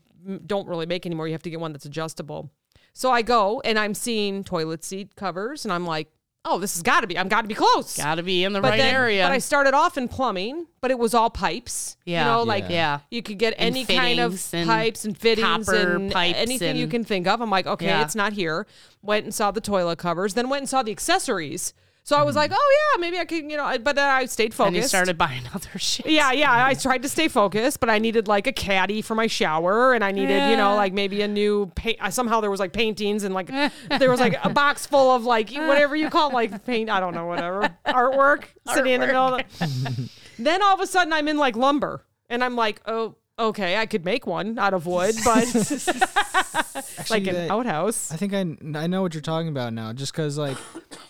don't 0.47 0.68
really 0.68 0.87
make 0.87 1.07
anymore. 1.07 1.26
You 1.28 1.33
have 1.35 1.42
to 1.45 1.50
get 1.50 1.61
one 1.61 1.73
that's 1.73 1.85
adjustable. 1.87 2.50
So 2.92 3.11
I 3.11 3.23
go 3.23 3.61
and 3.64 3.78
I'm 3.78 3.95
seeing 3.95 4.42
toilet 4.45 4.85
seat 4.85 5.14
covers, 5.14 5.64
and 5.64 5.73
I'm 5.73 5.87
like, 5.87 6.11
oh, 6.48 6.58
this 6.58 6.74
has 6.74 6.82
got 6.82 7.00
to 7.00 7.06
be. 7.06 7.18
I've 7.18 7.28
got 7.28 7.42
to 7.42 7.48
be 7.48 7.54
close. 7.54 7.96
Got 7.96 8.16
to 8.16 8.22
be 8.22 8.44
in 8.44 8.52
the 8.52 8.60
but 8.60 8.70
right 8.70 8.76
then, 8.78 8.94
area. 8.94 9.24
But 9.24 9.32
I 9.32 9.38
started 9.38 9.74
off 9.74 9.98
in 9.98 10.08
plumbing, 10.08 10.66
but 10.80 10.90
it 10.90 10.98
was 10.98 11.14
all 11.14 11.30
pipes. 11.30 11.96
Yeah. 12.04 12.24
You 12.24 12.30
know, 12.30 12.42
like 12.42 12.64
Yeah. 12.68 13.00
you 13.10 13.22
could 13.22 13.38
get 13.38 13.54
And 13.58 13.76
any 13.76 13.84
kind 13.84 14.18
of 14.20 14.42
and 14.52 14.66
pipes 14.66 15.04
and 15.04 15.16
fittings 15.16 15.68
and 15.68 16.10
pipes 16.10 16.38
anything 16.38 16.76
you 16.76 16.88
can 16.88 17.04
think 17.04 17.26
of. 17.26 17.40
I'm 17.40 17.50
like, 17.50 17.66
okay, 17.66 17.86
Yeah. 17.86 18.02
it's 18.02 18.14
not 18.14 18.32
here. 18.32 18.66
Went 19.02 19.24
and 19.24 19.34
saw 19.34 19.50
the 19.50 19.60
toilet 19.60 19.98
covers, 19.98 20.34
then 20.34 20.48
went 20.48 20.62
and 20.62 20.68
saw 20.68 20.82
the 20.82 20.90
accessories. 20.92 21.74
So 22.08 22.16
I 22.16 22.22
was 22.22 22.36
like, 22.36 22.50
oh 22.54 22.76
yeah, 22.94 23.00
maybe 23.02 23.18
I 23.18 23.26
can, 23.26 23.50
you 23.50 23.58
know. 23.58 23.76
But 23.80 23.94
then 23.94 24.08
I 24.08 24.24
stayed 24.24 24.54
focused. 24.54 24.68
and 24.68 24.76
you 24.76 24.82
started 24.88 25.18
buying 25.18 25.42
other 25.54 25.78
shit. 25.78 26.06
Yeah, 26.06 26.32
yeah. 26.32 26.64
I 26.66 26.72
tried 26.72 27.02
to 27.02 27.08
stay 27.10 27.28
focused, 27.28 27.80
but 27.80 27.90
I 27.90 27.98
needed 27.98 28.26
like 28.28 28.46
a 28.46 28.52
caddy 28.52 29.02
for 29.02 29.14
my 29.14 29.26
shower, 29.26 29.92
and 29.92 30.02
I 30.02 30.10
needed, 30.12 30.48
you 30.48 30.56
know, 30.56 30.74
like 30.74 30.94
maybe 30.94 31.20
a 31.20 31.28
new 31.28 31.66
paint. 31.74 31.98
uh, 32.00 32.08
Somehow 32.08 32.40
there 32.40 32.50
was 32.50 32.60
like 32.60 32.72
paintings, 32.72 33.24
and 33.24 33.34
like 33.34 33.48
there 33.98 34.10
was 34.10 34.20
like 34.20 34.36
a 34.42 34.48
box 34.48 34.86
full 34.86 35.14
of 35.14 35.24
like 35.24 35.50
whatever 35.52 35.94
you 35.96 36.08
call 36.08 36.30
it, 36.30 36.32
like 36.32 36.64
paint. 36.64 36.88
I 36.88 36.98
don't 36.98 37.12
know, 37.12 37.26
whatever 37.26 37.76
artwork 37.86 38.44
sitting 38.72 38.94
in 38.94 39.02
the 39.02 39.06
middle. 39.08 39.34
Of 39.34 39.42
the- 39.58 40.10
then 40.38 40.62
all 40.62 40.72
of 40.72 40.80
a 40.80 40.86
sudden 40.86 41.12
I'm 41.12 41.28
in 41.28 41.36
like 41.36 41.56
lumber, 41.56 42.06
and 42.30 42.42
I'm 42.42 42.56
like, 42.56 42.80
oh, 42.86 43.16
okay, 43.38 43.76
I 43.76 43.87
could 43.87 44.04
make 44.04 44.26
one 44.26 44.59
out 44.59 44.75
of 44.75 44.87
wood, 44.87 45.14
but 45.25 45.47
like 47.11 47.26
an 47.26 47.35
that- 47.35 47.50
outhouse. 47.50 48.11
I 48.12 48.16
think 48.16 48.35
I, 48.35 48.40
I 48.78 48.87
know 48.87 49.02
what 49.02 49.14
you're 49.14 49.21
talking 49.21 49.49
about 49.49 49.73
now. 49.73 49.92
Just 49.92 50.12
because 50.12 50.37
like 50.38 50.57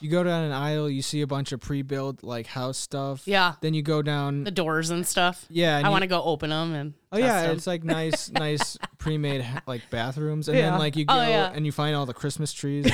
you 0.01 0.11
go 0.11 0.23
down 0.23 0.45
an 0.45 0.53
aisle, 0.53 0.89
you 0.91 1.03
see 1.03 1.21
a 1.23 1.27
bunch 1.27 1.53
of 1.53 1.61
pre-built 1.61 2.23
like 2.23 2.47
house 2.47 2.79
stuff. 2.79 3.23
Yeah. 3.27 3.55
Then 3.61 3.75
you 3.75 3.83
go 3.83 4.03
down. 4.03 4.45
The 4.45 4.51
doors 4.51 4.91
and 4.91 5.07
stuff. 5.07 5.47
yeah. 5.49 5.79
and 5.79 5.87
I 5.87 5.91
want 5.91 6.03
to 6.03 6.09
go 6.09 6.23
open 6.23 6.51
them 6.51 6.75
and. 6.75 6.95
Oh 7.11 7.17
yeah, 7.17 7.43
yeah, 7.43 7.49
'em. 7.49 7.57
it's 7.57 7.67
like 7.67 7.85
nice, 7.85 8.31
nice 8.33 8.77
pre-made 8.99 9.43
like 9.67 9.89
bathrooms, 9.91 10.49
and 10.49 10.59
Yeah. 10.59 10.71
then 10.71 10.79
like 10.79 10.95
you 10.97 11.07
oh, 11.09 11.15
go 11.15 11.21
Oh, 11.21 11.27
yeah. 11.29 11.51
and 11.55 11.65
you 11.65 11.73
find 11.73 11.97
all 11.97 12.05
the 12.05 12.13
Christmas 12.13 12.53
trees. 12.53 12.87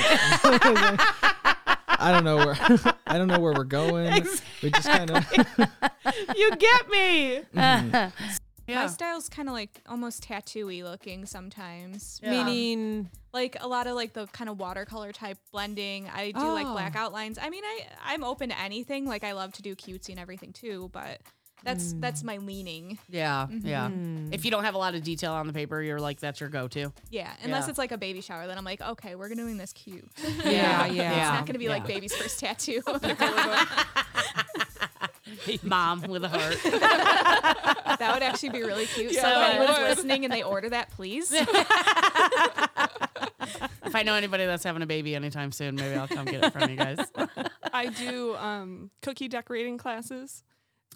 I 1.97 2.11
don't 2.11 2.23
know 2.23 2.37
where 2.37 2.57
I 3.07 3.17
don't 3.17 3.27
know 3.27 3.39
where 3.39 3.53
we're 3.53 3.63
going. 3.65 4.13
We 4.63 4.69
just 4.71 4.87
kind 4.87 5.11
of 5.11 5.25
you 6.35 6.55
get 6.55 6.89
me. 6.89 7.41
Mm-hmm. 7.55 8.19
Yeah. 8.67 8.81
My 8.81 8.87
style's 8.87 9.29
kind 9.29 9.47
of 9.47 9.53
like 9.53 9.81
almost 9.87 10.23
tattooy 10.23 10.83
looking 10.83 11.25
sometimes. 11.25 12.19
Yeah. 12.23 12.31
Meaning, 12.31 13.09
Like 13.33 13.57
a 13.59 13.67
lot 13.67 13.87
of 13.87 13.95
like 13.95 14.13
the 14.13 14.27
kind 14.27 14.49
of 14.49 14.59
watercolor 14.59 15.11
type 15.11 15.37
blending. 15.51 16.09
I 16.13 16.31
do 16.31 16.39
like 16.39 16.65
Oh. 16.65 16.73
black 16.73 16.95
outlines. 16.95 17.37
I 17.41 17.49
mean, 17.49 17.63
I 17.63 17.81
I'm 18.05 18.23
open 18.23 18.49
to 18.49 18.59
anything. 18.59 19.05
Like 19.05 19.23
I 19.23 19.33
love 19.33 19.53
to 19.53 19.61
do 19.61 19.75
cutesy 19.75 20.09
and 20.09 20.19
everything 20.19 20.53
too, 20.53 20.89
but 20.93 21.19
that's 21.63 21.93
that's 21.99 22.21
mm. 22.21 22.25
my 22.25 22.37
leaning. 22.37 22.97
Yeah. 23.09 23.47
Mm-hmm. 23.49 23.67
Yeah. 23.67 23.89
Mm. 23.89 24.33
If 24.33 24.45
you 24.45 24.51
don't 24.51 24.63
have 24.63 24.75
a 24.75 24.77
lot 24.77 24.95
of 24.95 25.03
detail 25.03 25.33
on 25.33 25.47
the 25.47 25.53
paper, 25.53 25.81
you're 25.81 25.99
like, 25.99 26.19
that's 26.19 26.39
your 26.39 26.49
go 26.49 26.67
to. 26.69 26.93
Yeah, 27.09 27.31
unless 27.43 27.63
Yeah. 27.65 27.69
it's 27.71 27.77
like 27.79 27.91
a 27.91 27.97
baby 27.97 28.21
shower, 28.21 28.47
then 28.47 28.57
I'm 28.57 28.63
like, 28.63 28.81
okay, 28.81 29.15
we're 29.15 29.27
gonna 29.29 29.41
doing 29.41 29.57
this 29.57 29.73
cute. 29.73 30.07
yeah, 30.23 30.41
yeah. 30.85 30.87
Yeah. 30.87 31.11
It's 31.11 31.29
not 31.39 31.45
gonna 31.45 31.59
be 31.59 31.69
like 31.69 31.85
baby's 31.87 32.15
first 32.15 32.39
tattoo. 32.39 32.81
Mom 35.63 36.01
with 36.03 36.23
a 36.23 36.29
heart. 36.29 37.74
that 37.99 38.13
would 38.13 38.23
actually 38.23 38.49
be 38.49 38.63
really 38.63 38.85
cute. 38.85 39.13
so 39.13 39.21
that 39.21 39.55
if 39.55 39.61
anyone's 39.61 39.79
listening 39.79 40.25
and 40.25 40.33
they 40.33 40.43
order 40.43 40.69
that, 40.69 40.91
please. 40.91 41.31
if 43.85 43.95
I 43.95 44.03
know 44.03 44.15
anybody 44.15 44.45
that's 44.45 44.63
having 44.63 44.81
a 44.81 44.87
baby 44.87 45.15
anytime 45.15 45.51
soon, 45.51 45.75
maybe 45.75 45.95
I'll 45.95 46.07
come 46.07 46.25
get 46.25 46.43
it 46.43 46.53
from 46.53 46.69
you 46.69 46.75
guys. 46.75 46.99
I 47.73 47.87
do 47.87 48.35
um, 48.35 48.89
cookie 49.01 49.27
decorating 49.27 49.77
classes. 49.77 50.43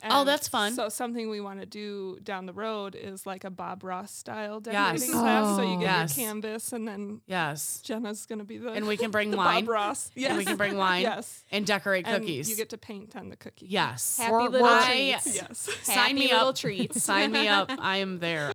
Oh, 0.09 0.23
that's 0.23 0.47
fun. 0.47 0.73
So 0.73 0.89
something 0.89 1.29
we 1.29 1.41
want 1.41 1.59
to 1.59 1.65
do 1.65 2.17
down 2.23 2.45
the 2.45 2.53
road 2.53 2.95
is 2.95 3.25
like 3.25 3.43
a 3.43 3.49
Bob 3.49 3.83
Ross 3.83 4.11
style 4.11 4.61
Yes. 4.65 5.01
decorating 5.01 5.15
oh. 5.15 5.19
class. 5.21 5.55
So 5.57 5.61
you 5.63 5.73
get 5.79 5.81
Yes. 5.81 6.17
your 6.17 6.25
canvas, 6.27 6.73
and 6.73 6.87
then 6.87 7.21
Yes. 7.27 7.81
Jenna's 7.83 8.25
gonna 8.25 8.43
be 8.45 8.57
the 8.57 8.71
And 8.71 8.87
we 8.87 8.97
can 8.97 9.11
bring 9.17 9.35
wine. 9.35 9.65
Bob 9.65 9.69
Ross. 9.73 10.11
Yes. 10.15 10.29
And 10.29 10.37
we 10.37 10.45
can 10.45 10.57
bring 10.57 10.77
wine 10.77 11.01
Yes. 11.01 11.43
and 11.51 11.65
decorate 11.65 12.05
And 12.07 12.21
cookies. 12.21 12.49
you 12.49 12.55
get 12.55 12.69
to 12.69 12.77
paint 12.77 13.15
on 13.15 13.29
the 13.29 13.35
cookie. 13.35 13.65
yes. 13.67 14.17
Happy 14.17 14.31
We're- 14.31 14.47
little 14.49 14.67
we're- 14.67 14.85
treats. 14.85 15.35
Yes. 15.35 15.69
Sign 15.83 15.95
Happy 15.95 16.13
me 16.13 16.27
little 16.31 16.47
up. 16.49 16.55
treats. 16.55 17.03
Sign 17.03 17.31
me 17.31 17.47
up. 17.47 17.69
I 17.79 17.97
am 17.97 18.19
there. 18.19 18.51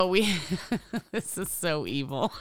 Oh, 0.00 0.08
we. 0.08 0.36
this 1.12 1.38
is 1.38 1.50
so 1.50 1.86
evil. 1.86 2.32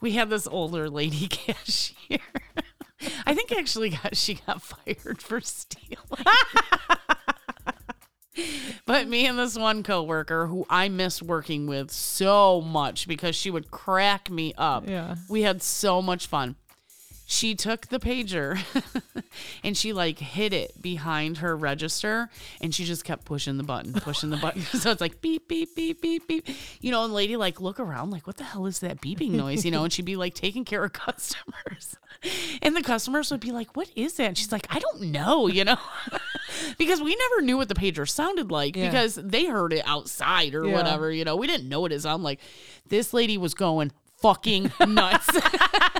we 0.00 0.12
had 0.12 0.30
this 0.30 0.46
older 0.46 0.88
lady 0.88 1.28
cashier. 1.28 2.18
I 3.26 3.34
think 3.34 3.52
actually 3.52 3.90
got 3.90 4.16
she 4.16 4.34
got 4.46 4.62
fired 4.62 5.22
for 5.22 5.40
stealing. 5.40 5.98
but 8.86 9.08
me 9.08 9.26
and 9.26 9.38
this 9.38 9.56
one 9.56 9.82
coworker 9.82 10.46
who 10.46 10.66
I 10.68 10.88
miss 10.88 11.22
working 11.22 11.66
with 11.66 11.90
so 11.90 12.60
much 12.60 13.08
because 13.08 13.36
she 13.36 13.50
would 13.50 13.70
crack 13.70 14.30
me 14.30 14.52
up. 14.56 14.88
Yeah. 14.88 15.16
We 15.28 15.42
had 15.42 15.62
so 15.62 16.02
much 16.02 16.26
fun. 16.26 16.56
She 17.26 17.54
took 17.54 17.86
the 17.88 17.98
pager 17.98 18.58
and 19.64 19.76
she 19.76 19.92
like 19.94 20.18
hid 20.18 20.52
it 20.52 20.82
behind 20.82 21.38
her 21.38 21.56
register 21.56 22.28
and 22.60 22.74
she 22.74 22.84
just 22.84 23.02
kept 23.04 23.24
pushing 23.24 23.56
the 23.56 23.62
button, 23.62 23.94
pushing 23.94 24.28
the 24.30 24.36
button. 24.36 24.60
so 24.78 24.90
it's 24.90 25.00
like 25.00 25.22
beep, 25.22 25.48
beep, 25.48 25.74
beep, 25.74 26.02
beep, 26.02 26.28
beep. 26.28 26.46
You 26.80 26.90
know, 26.90 27.02
and 27.04 27.14
lady 27.14 27.36
like 27.36 27.60
look 27.62 27.80
around 27.80 28.10
like, 28.10 28.26
what 28.26 28.36
the 28.36 28.44
hell 28.44 28.66
is 28.66 28.80
that 28.80 29.00
beeping 29.00 29.30
noise? 29.30 29.64
You 29.64 29.70
know, 29.70 29.84
and 29.84 29.92
she'd 29.92 30.04
be 30.04 30.16
like 30.16 30.34
taking 30.34 30.64
care 30.66 30.84
of 30.84 30.92
customers. 30.92 31.96
And 32.62 32.76
the 32.76 32.82
customers 32.82 33.30
would 33.30 33.40
be 33.40 33.52
like, 33.52 33.74
what 33.74 33.90
is 33.96 34.14
that? 34.14 34.24
And 34.28 34.38
she's 34.38 34.52
like, 34.52 34.66
I 34.70 34.78
don't 34.78 35.02
know, 35.02 35.46
you 35.46 35.64
know? 35.64 35.76
because 36.78 37.00
we 37.00 37.16
never 37.16 37.42
knew 37.42 37.56
what 37.56 37.68
the 37.68 37.74
pager 37.74 38.08
sounded 38.08 38.50
like 38.50 38.76
Yeah. 38.76 38.90
because 38.90 39.14
they 39.16 39.46
heard 39.46 39.72
it 39.72 39.82
outside 39.86 40.54
or 40.54 40.66
Yeah. 40.66 40.74
whatever, 40.74 41.10
you 41.10 41.24
know. 41.24 41.36
We 41.36 41.46
didn't 41.46 41.68
know 41.68 41.80
what 41.80 41.92
it 41.92 42.02
sounded 42.02 42.24
like. 42.24 42.40
This 42.88 43.12
lady 43.14 43.38
was 43.38 43.54
going 43.54 43.92
fucking 44.24 44.72
nuts. 44.88 45.28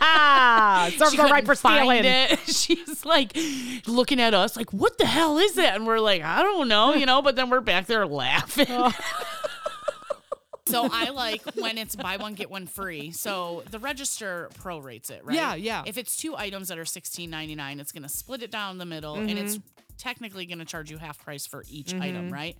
Ah, 0.06 0.90
serves 0.98 1.12
she 1.12 1.16
her 1.16 1.28
right 1.28 1.46
for 1.46 1.54
stealing. 1.54 2.02
find 2.02 2.06
it. 2.06 2.38
She's 2.46 3.06
like 3.06 3.36
looking 3.86 4.20
at 4.20 4.34
us 4.34 4.54
like, 4.54 4.70
what 4.70 4.98
the 4.98 5.06
hell 5.06 5.38
is 5.38 5.54
that? 5.54 5.76
And 5.76 5.86
we're 5.86 5.98
like, 5.98 6.22
I 6.22 6.42
don't 6.42 6.68
know, 6.68 6.92
you 6.92 7.06
know, 7.06 7.22
but 7.22 7.36
then 7.36 7.48
we're 7.48 7.62
back 7.62 7.86
there 7.86 8.06
laughing. 8.06 8.66
So 10.66 10.88
I 10.92 11.08
like 11.10 11.42
when 11.56 11.78
it's 11.78 11.96
buy 11.96 12.18
one 12.18 12.34
get 12.34 12.50
one 12.50 12.66
free. 12.66 13.12
So 13.12 13.62
the 13.70 13.78
register 13.78 14.50
prorates 14.62 15.10
it, 15.10 15.24
right? 15.24 15.36
Yeah, 15.36 15.54
yeah. 15.54 15.82
If 15.86 15.96
it's 15.96 16.16
two 16.18 16.36
items 16.36 16.68
that 16.68 16.78
are 16.78 16.84
sixteen 16.84 17.30
ninety 17.30 17.54
nine, 17.54 17.80
it's 17.80 17.92
gonna 17.92 18.08
split 18.08 18.42
it 18.42 18.50
down 18.50 18.78
the 18.78 18.86
middle, 18.86 19.14
and 19.16 19.38
it's 19.38 19.58
technically 19.96 20.44
gonna 20.46 20.64
charge 20.64 20.90
you 20.90 20.98
half 20.98 21.22
price 21.24 21.46
for 21.46 21.64
each 21.68 21.94
item, 21.94 22.30
right? 22.30 22.56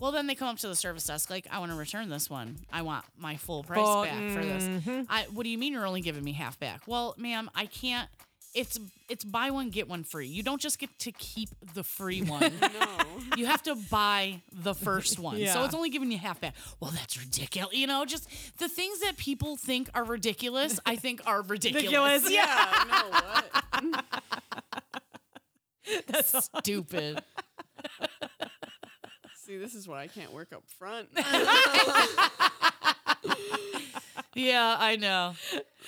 Well, 0.00 0.12
then 0.12 0.26
they 0.26 0.34
come 0.34 0.48
up 0.48 0.58
to 0.58 0.68
the 0.68 0.76
service 0.76 1.04
desk 1.06 1.30
like, 1.30 1.46
I 1.50 1.58
want 1.60 1.72
to 1.72 1.78
return 1.78 2.08
this 2.08 2.28
one. 2.28 2.56
I 2.72 2.82
want 2.82 3.04
my 3.16 3.36
full 3.36 3.62
price 3.62 3.78
Full- 3.78 4.04
back 4.04 4.30
for 4.32 4.44
this. 4.44 4.64
Mm-hmm. 4.64 5.02
I, 5.08 5.22
what 5.32 5.44
do 5.44 5.48
you 5.50 5.58
mean 5.58 5.72
you're 5.72 5.86
only 5.86 6.00
giving 6.00 6.24
me 6.24 6.32
half 6.32 6.58
back? 6.58 6.82
Well, 6.86 7.14
ma'am, 7.16 7.50
I 7.54 7.66
can't. 7.66 8.08
It's 8.54 8.78
it's 9.08 9.24
buy 9.24 9.50
one 9.50 9.70
get 9.70 9.88
one 9.88 10.04
free. 10.04 10.28
You 10.28 10.44
don't 10.44 10.60
just 10.60 10.78
get 10.78 10.96
to 11.00 11.10
keep 11.10 11.48
the 11.74 11.82
free 11.82 12.22
one. 12.22 12.52
No. 12.60 12.86
You 13.36 13.46
have 13.46 13.62
to 13.64 13.74
buy 13.74 14.42
the 14.52 14.74
first 14.76 15.18
one. 15.18 15.34
So 15.34 15.40
Yeah. 15.42 15.64
it's 15.64 15.74
only 15.74 15.90
giving 15.90 16.12
you 16.12 16.18
half 16.18 16.40
back. 16.40 16.54
Well, 16.78 16.92
that's 16.92 17.18
ridiculous. 17.18 17.74
You 17.74 17.88
know, 17.88 18.04
just 18.04 18.28
the 18.58 18.68
things 18.68 19.00
that 19.00 19.16
people 19.16 19.56
think 19.56 19.88
are 19.92 20.04
ridiculous, 20.04 20.78
I 20.86 20.94
think 20.94 21.20
are 21.26 21.42
ridiculous. 21.48 22.30
yeah. 22.30 22.84
No. 22.88 23.90
What? 23.90 24.04
That's 26.06 26.48
stupid. 26.60 27.22
See, 29.44 29.58
this 29.58 29.74
is 29.74 29.86
why 29.86 30.02
I 30.02 30.06
can't 30.06 30.32
work 30.32 30.52
up 30.52 30.64
front. 30.78 31.08
Yeah, 34.34 34.76
I 34.78 34.96
know. 34.96 35.34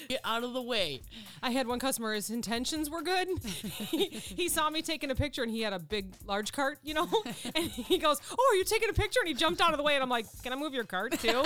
Get 0.09 0.21
out 0.25 0.45
of 0.45 0.53
the 0.53 0.63
way. 0.63 1.03
I 1.43 1.51
had 1.51 1.67
one 1.67 1.79
customer, 1.79 2.15
his 2.15 2.31
intentions 2.31 2.89
were 2.89 3.03
good. 3.03 3.29
he, 3.45 4.07
he 4.07 4.49
saw 4.49 4.71
me 4.71 4.83
taking 4.83 5.11
a 5.11 5.15
picture 5.15 5.43
and 5.43 5.51
he 5.51 5.63
had 5.63 5.73
a 5.73 5.79
big, 5.79 6.15
large 6.25 6.53
cart, 6.53 6.79
you 6.85 6.95
know? 6.95 7.09
And 7.55 7.71
he 7.71 7.99
goes, 7.99 8.21
Oh, 8.31 8.53
are 8.53 8.57
you 8.57 8.65
taking 8.65 8.89
a 8.89 8.93
picture? 8.93 9.21
And 9.21 9.29
he 9.29 9.35
jumped 9.35 9.61
out 9.61 9.73
of 9.73 9.79
the 9.79 9.83
way. 9.83 9.95
And 9.95 10.03
I'm 10.03 10.09
like, 10.09 10.27
Can 10.43 10.53
I 10.53 10.57
move 10.57 10.75
your 10.75 10.85
cart 10.85 11.19
too? 11.19 11.43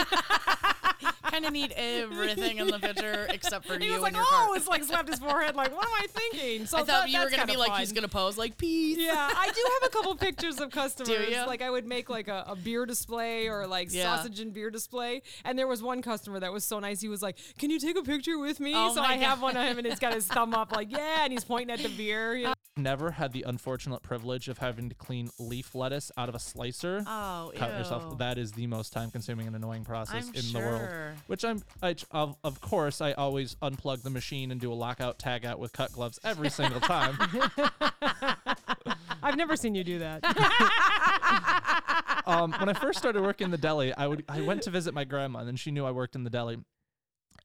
Kind 1.31 1.45
of 1.45 1.53
need 1.53 1.73
everything 1.77 2.59
in 2.59 2.67
the 2.69 2.79
picture 2.79 3.27
except 3.31 3.67
for 3.67 3.75
And 3.75 3.83
he 3.83 3.89
you 3.89 3.95
was 3.95 4.03
like, 4.03 4.15
and 4.15 4.17
your 4.19 4.27
Oh, 4.33 4.55
it's 4.55 4.67
like 4.69 4.85
slapped 4.85 5.09
his 5.09 5.19
forehead. 5.19 5.55
Like, 5.57 5.75
what 5.75 5.85
am 5.87 5.93
I 5.95 6.07
thinking? 6.09 6.67
So 6.67 6.77
I 6.79 6.81
thought 6.81 6.87
that- 6.87 7.11
you 7.11 7.19
were 7.19 7.31
gonna 7.31 7.47
be 7.47 7.53
kinda 7.53 7.69
like 7.69 7.79
he's 7.81 7.93
gonna 7.93 8.09
pose 8.09 8.37
like 8.39 8.57
peace. 8.57 8.99
Yeah, 8.99 9.15
I 9.35 9.47
do 9.47 9.61
have 9.81 9.89
a 9.89 9.91
couple 9.97 10.15
pictures 10.17 10.61
of 10.61 10.71
customers. 10.71 11.29
you? 11.31 11.47
Like 11.47 11.63
I 11.63 11.71
would 11.71 11.87
make 11.87 12.09
like 12.11 12.29
a, 12.29 12.45
a 12.49 12.57
beer 12.57 12.87
display 12.87 13.49
or 13.49 13.67
like 13.67 13.93
Yeah. 13.93 14.17
sausage 14.17 14.41
and 14.41 14.53
beer 14.53 14.71
display. 14.71 15.23
And 15.45 15.59
there 15.59 15.67
was 15.67 15.83
one 15.83 16.03
customer 16.03 16.41
that 16.41 16.53
was 16.53 16.65
so 16.65 16.79
nice. 16.79 17.01
He 17.01 17.09
was 17.09 17.23
like, 17.23 17.37
"Can 17.59 17.71
you 17.71 17.79
take 17.79 17.97
a 17.99 18.03
picture 18.03 18.39
with 18.39 18.61
me?" 18.61 18.73
Oh 18.75 18.95
so 18.95 19.03
my 19.03 19.09
I 19.11 19.17
have 19.19 19.41
one 19.43 19.57
of 19.57 19.65
him, 19.67 19.79
and 19.79 19.87
he's 19.87 19.99
got 19.99 20.15
his 20.15 20.27
thumb 20.27 20.55
up, 20.55 20.73
like, 20.73 20.91
"Yeah," 20.97 21.25
and 21.25 21.33
he's 21.33 21.45
pointing 21.45 21.71
at 21.71 21.81
the 21.81 21.89
beer. 21.91 22.35
You 22.37 22.47
know? 22.49 22.55
Never 22.77 23.11
had 23.11 23.33
the 23.33 23.43
unfortunate 23.43 24.03
privilege 24.03 24.49
of 24.49 24.59
having 24.59 24.89
to 24.89 24.95
clean 24.95 25.31
leaf 25.39 25.75
lettuce 25.75 26.11
out 26.17 26.29
of 26.29 26.35
a 26.35 26.39
slicer. 26.39 27.03
Oh, 27.07 27.53
Cut 27.57 27.71
yourself. 27.77 28.05
ew. 28.11 28.17
That 28.19 28.39
is 28.39 28.53
the 28.53 28.67
most 28.69 28.93
time-consuming 28.93 29.47
and 29.49 29.57
annoying 29.57 29.85
process 29.85 30.29
I'm 30.29 30.35
in 30.35 30.53
the 30.53 30.59
world. 30.61 31.17
Which 31.27 31.45
I'm, 31.45 31.63
I, 31.83 31.95
of, 32.11 32.37
of 32.43 32.61
course, 32.61 33.01
I 33.01 33.13
always 33.13 33.55
unplug 33.57 34.03
the 34.03 34.11
machine 34.11 34.51
and 34.51 34.61
do 34.61 34.73
a 34.73 34.75
lockout, 34.75 35.19
tag 35.19 35.45
out 35.45 35.59
with 35.59 35.73
cut 35.73 35.93
gloves 35.93 36.19
every 36.25 36.51
single 36.51 36.81
time. 36.81 37.17
I've 39.23 39.37
never 39.37 39.57
seen 39.57 39.75
you 39.75 39.85
do 39.85 39.99
that. 40.01 40.25
um, 42.27 42.53
when 42.53 42.69
I 42.69 42.73
first 42.73 42.99
started 42.99 43.23
working 43.23 43.47
in 43.47 43.51
the 43.51 43.59
deli, 43.59 43.93
I 43.95 44.07
would 44.07 44.25
I 44.29 44.41
went 44.41 44.63
to 44.63 44.71
visit 44.71 44.95
my 44.95 45.05
grandma, 45.05 45.41
and 45.41 45.49
then 45.49 45.57
she 45.57 45.71
knew 45.71 45.85
I 45.85 45.91
worked 45.91 46.17
in 46.17 46.25
the 46.25 46.31
deli. 46.31 46.59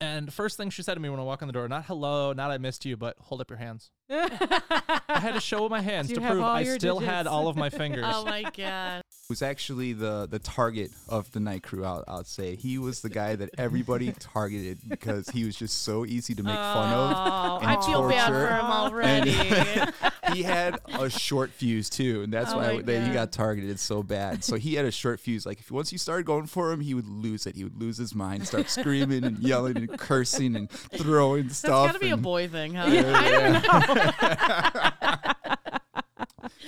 And 0.02 0.32
first 0.34 0.58
thing 0.58 0.70
she 0.70 0.84
said 0.84 0.96
to 0.96 1.00
me 1.00 1.10
when 1.10 1.20
I 1.20 1.24
walked 1.24 1.42
in 1.42 1.48
the 1.48 1.54
door, 1.54 1.68
not 1.68 1.86
hello, 1.86 2.34
not 2.34 2.52
I 2.52 2.58
missed 2.58 2.86
you, 2.86 2.98
but 2.98 3.16
hold 3.20 3.42
up 3.42 3.50
your 3.50 3.58
hands. 3.58 3.92
I 4.10 5.20
had 5.20 5.34
to 5.34 5.40
show 5.40 5.68
my 5.70 5.82
hands 5.82 6.10
Do 6.10 6.16
to 6.16 6.22
you 6.22 6.24
have 6.26 6.34
prove 6.34 6.44
all 6.44 6.56
I 6.56 6.60
your 6.62 6.76
still 6.76 7.00
had 7.00 7.26
all 7.28 7.48
of 7.48 7.56
my 7.56 7.70
fingers. 7.82 8.06
Oh 8.08 8.24
my 8.26 8.44
god. 8.56 9.02
was 9.30 9.42
actually 9.42 9.94
the 9.94 10.28
the 10.30 10.38
target 10.40 10.92
of 11.10 11.32
the 11.32 11.40
night 11.40 11.64
crew. 11.64 11.84
I'll, 11.86 12.04
I'll 12.08 12.24
say 12.24 12.56
he 12.56 12.78
was 12.78 13.02
the 13.02 13.10
guy 13.10 13.36
that 13.36 13.50
everybody 13.58 14.12
targeted 14.20 14.80
because 14.88 15.30
he 15.30 15.44
was 15.46 15.56
just 15.56 15.82
so 15.84 16.06
easy 16.06 16.36
to 16.36 16.44
make 16.44 16.56
fun 16.56 16.94
of. 16.94 17.14
Oh, 17.16 17.58
and 17.62 17.72
I 17.72 17.82
feel 17.86 18.08
bad 18.08 18.28
torture. 18.28 18.48
for 18.48 18.54
him 18.54 18.66
And 18.66 19.30
already. 19.30 19.92
He 20.34 20.44
had 20.44 20.80
a 20.88 21.10
short 21.10 21.52
fuse 21.52 21.90
too, 21.90 22.22
and 22.24 22.32
that's 22.34 22.52
Oh 22.52 22.58
why 22.58 22.76
my 22.78 22.82
that 22.84 23.08
he 23.08 23.14
got 23.14 23.32
targeted 23.32 23.80
so 23.80 24.04
bad. 24.04 24.44
So 24.44 24.56
he 24.56 24.76
had 24.76 24.86
a 24.86 24.92
short 24.92 25.20
fuse. 25.20 25.46
Like 25.46 25.60
if 25.60 25.72
once 25.72 25.92
you 25.92 25.98
started 25.98 26.26
going 26.26 26.46
for 26.48 26.72
him, 26.72 26.82
he 26.82 26.94
would 26.94 27.08
lose 27.08 27.46
it. 27.48 27.56
He 27.56 27.64
would 27.64 27.80
lose 27.80 27.98
his 27.98 28.14
mind, 28.16 28.48
start 28.48 28.70
screaming 28.70 29.24
and 29.24 29.40
yelling 29.40 29.78
and 29.78 29.98
cursing 30.00 30.56
and 30.56 30.70
throwing 30.70 31.44
That's 31.44 31.58
stuff. 31.58 31.88
That's 31.88 31.94
gotta 31.94 32.00
be 32.06 32.10
a 32.10 32.14
and- 32.14 32.24
boy 32.24 32.48
thing, 32.48 32.74
huh? 32.76 32.86
Yeah, 32.88 33.62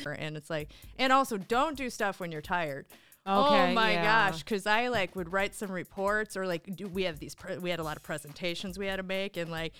and 0.18 0.38
it's 0.38 0.50
like 0.50 0.70
and 0.98 1.12
also 1.12 1.38
don't 1.38 1.76
do 1.78 1.90
stuff 1.90 2.20
when 2.20 2.32
you're 2.32 2.42
tired 2.42 2.86
Okay, 3.28 3.72
oh 3.72 3.74
my 3.74 3.92
yeah. 3.92 4.30
gosh 4.30 4.40
because 4.42 4.66
i 4.66 4.88
like 4.88 5.14
would 5.18 5.34
write 5.34 5.54
some 5.54 5.70
reports 5.70 6.38
or 6.38 6.48
like 6.48 6.74
do 6.78 6.88
we 6.88 7.04
have 7.04 7.20
these 7.20 7.36
pre- 7.36 7.58
we 7.58 7.70
had 7.70 7.80
a 7.80 7.84
lot 7.84 7.98
of 7.98 8.04
presentations 8.04 8.80
we 8.80 8.88
had 8.88 8.96
to 8.98 9.04
make 9.04 9.36
and 9.36 9.52
like 9.52 9.74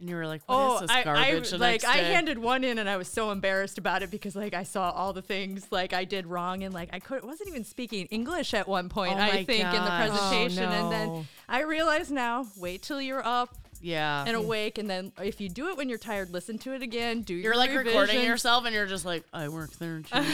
And 0.00 0.08
you 0.08 0.16
were 0.16 0.26
like, 0.26 0.42
"What 0.46 0.54
is 0.54 0.60
oh 0.60 0.80
this 0.80 0.90
I, 0.90 1.00
I 1.00 1.04
garbage?" 1.04 1.50
the 1.50 1.58
like 1.58 1.84
i 1.84 1.96
handed 1.96 2.38
one 2.38 2.64
in 2.64 2.78
and 2.78 2.88
i 2.88 2.96
was 2.96 3.08
so 3.08 3.30
embarrassed 3.30 3.78
about 3.78 4.02
it 4.02 4.10
because 4.10 4.36
like 4.36 4.54
i 4.54 4.62
saw 4.62 4.90
all 4.90 5.12
the 5.12 5.22
things 5.22 5.66
like 5.70 5.92
i 5.92 6.04
did 6.04 6.26
wrong 6.26 6.62
and 6.62 6.72
like 6.72 6.90
i 6.92 6.98
could 6.98 7.24
wasn't 7.24 7.48
even 7.48 7.64
speaking 7.64 8.06
english 8.06 8.54
at 8.54 8.68
one 8.68 8.88
point 8.88 9.18
Oh 9.18 9.22
i 9.22 9.44
think 9.44 9.64
in 9.64 9.70
the 9.70 9.78
gosh. 9.78 10.08
Oh, 10.10 10.12
presentation 10.12 10.64
and 10.64 10.92
then 10.92 11.08
oh, 11.08 11.26
i 11.48 11.62
realize 11.62 12.10
now 12.10 12.46
wait 12.56 12.82
till 12.82 13.00
you're 13.00 13.26
up 13.26 13.54
yeah. 13.80 14.24
and 14.26 14.36
awake 14.36 14.78
and 14.78 14.88
then 14.88 15.12
if 15.22 15.40
you 15.40 15.48
do 15.48 15.68
it 15.68 15.76
when 15.76 15.88
you're 15.88 15.98
tired 15.98 16.30
listen 16.30 16.58
to 16.58 16.72
it 16.74 16.82
again 16.82 17.22
do 17.22 17.34
You're 17.34 17.54
your 17.54 17.56
like 17.56 17.74
recording 17.74 18.22
yourself, 18.24 18.64
and 18.64 18.74
you're 18.74 18.86
just 18.86 19.04
like, 19.04 19.24
"I 19.32 19.48
work 19.48 19.70
there 19.78 20.00
too." 20.00 20.08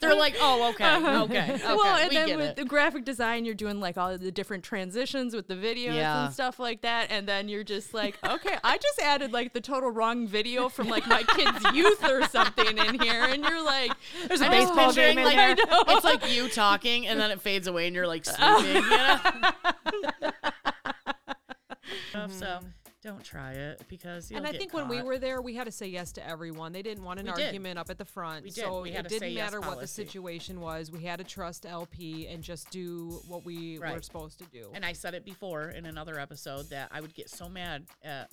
They're 0.00 0.14
like, 0.14 0.36
"Oh, 0.40 0.70
okay, 0.70 0.84
uh-huh. 0.84 1.24
okay, 1.24 1.54
okay." 1.54 1.62
well, 1.64 1.96
and 1.96 2.08
we 2.10 2.14
then 2.16 2.36
with 2.36 2.50
it. 2.50 2.56
the 2.56 2.64
graphic 2.64 3.04
design, 3.04 3.44
you're 3.44 3.54
doing 3.54 3.80
like 3.80 3.96
all 3.96 4.16
the 4.16 4.30
different 4.30 4.64
transitions 4.64 5.34
with 5.34 5.48
the 5.48 5.54
videos 5.54 5.94
Yeah. 5.94 6.26
and 6.26 6.34
stuff 6.34 6.58
like 6.58 6.82
that. 6.82 7.10
And 7.10 7.26
then 7.26 7.48
you're 7.48 7.64
just 7.64 7.94
like, 7.94 8.18
okay, 8.24 8.56
I 8.62 8.78
just 8.78 8.98
added 9.00 9.32
like 9.32 9.52
the 9.52 9.60
total 9.60 9.90
wrong 9.90 10.26
video 10.26 10.68
from 10.68 10.88
like 10.88 11.06
my 11.06 11.22
kid's 11.22 11.64
youth 11.74 12.04
or 12.04 12.26
something 12.28 12.78
in 12.78 13.00
here. 13.00 13.24
And 13.24 13.44
you're 13.44 13.64
like, 13.64 13.92
There's 14.28 14.40
a 14.40 14.46
I'm 14.46 14.50
baseball 14.50 14.92
game 14.92 15.18
in 15.18 15.24
like, 15.24 15.36
there. 15.36 15.56
It's 15.88 16.04
like 16.04 16.32
you 16.32 16.48
talking, 16.48 17.06
and 17.06 17.18
then 17.20 17.30
it 17.30 17.40
fades 17.40 17.66
away, 17.66 17.86
and 17.86 17.94
you're 17.94 18.06
like 18.06 18.24
sleeping. 18.26 18.74
You 18.74 18.90
know? 18.90 20.50
So 22.30 22.46
mm-hmm. 22.46 22.66
don't 23.02 23.24
try 23.24 23.52
it 23.52 23.82
because 23.88 24.30
and 24.30 24.46
I 24.46 24.52
think 24.52 24.72
when 24.72 24.88
we 24.88 25.02
were 25.02 25.18
there, 25.18 25.40
we 25.40 25.54
had 25.54 25.64
to 25.64 25.72
say 25.72 25.86
yes 25.86 26.12
to 26.12 26.26
everyone. 26.26 26.72
They 26.72 26.82
didn't 26.82 27.04
want 27.04 27.20
an 27.20 27.26
We 27.26 27.32
did. 27.32 27.46
argument 27.46 27.78
up 27.78 27.90
at 27.90 27.98
the 27.98 28.04
front. 28.04 28.44
We 28.44 28.50
did. 28.50 28.64
So 28.64 28.82
We 28.82 28.92
had 28.92 29.06
it 29.06 29.08
didn't 29.08 29.20
say 29.20 29.30
yes 29.30 29.52
matter 29.52 29.60
what 29.60 29.80
the 29.80 29.86
situation 29.86 30.60
was. 30.60 30.90
We 30.90 31.02
had 31.02 31.18
to 31.18 31.24
trust 31.24 31.66
LP 31.66 32.26
and 32.28 32.42
just 32.42 32.70
do 32.70 33.20
what 33.28 33.44
we 33.44 33.78
were 33.78 34.02
supposed 34.02 34.38
to 34.38 34.44
do. 34.46 34.68
And 34.72 34.84
I 34.84 34.92
said 34.92 35.14
it 35.14 35.24
before 35.24 35.70
in 35.70 35.86
another 35.86 36.18
episode 36.18 36.70
that 36.70 36.88
I 36.92 37.00
would 37.00 37.14
get 37.14 37.30
so 37.30 37.48
mad 37.48 37.84
at 38.04 38.30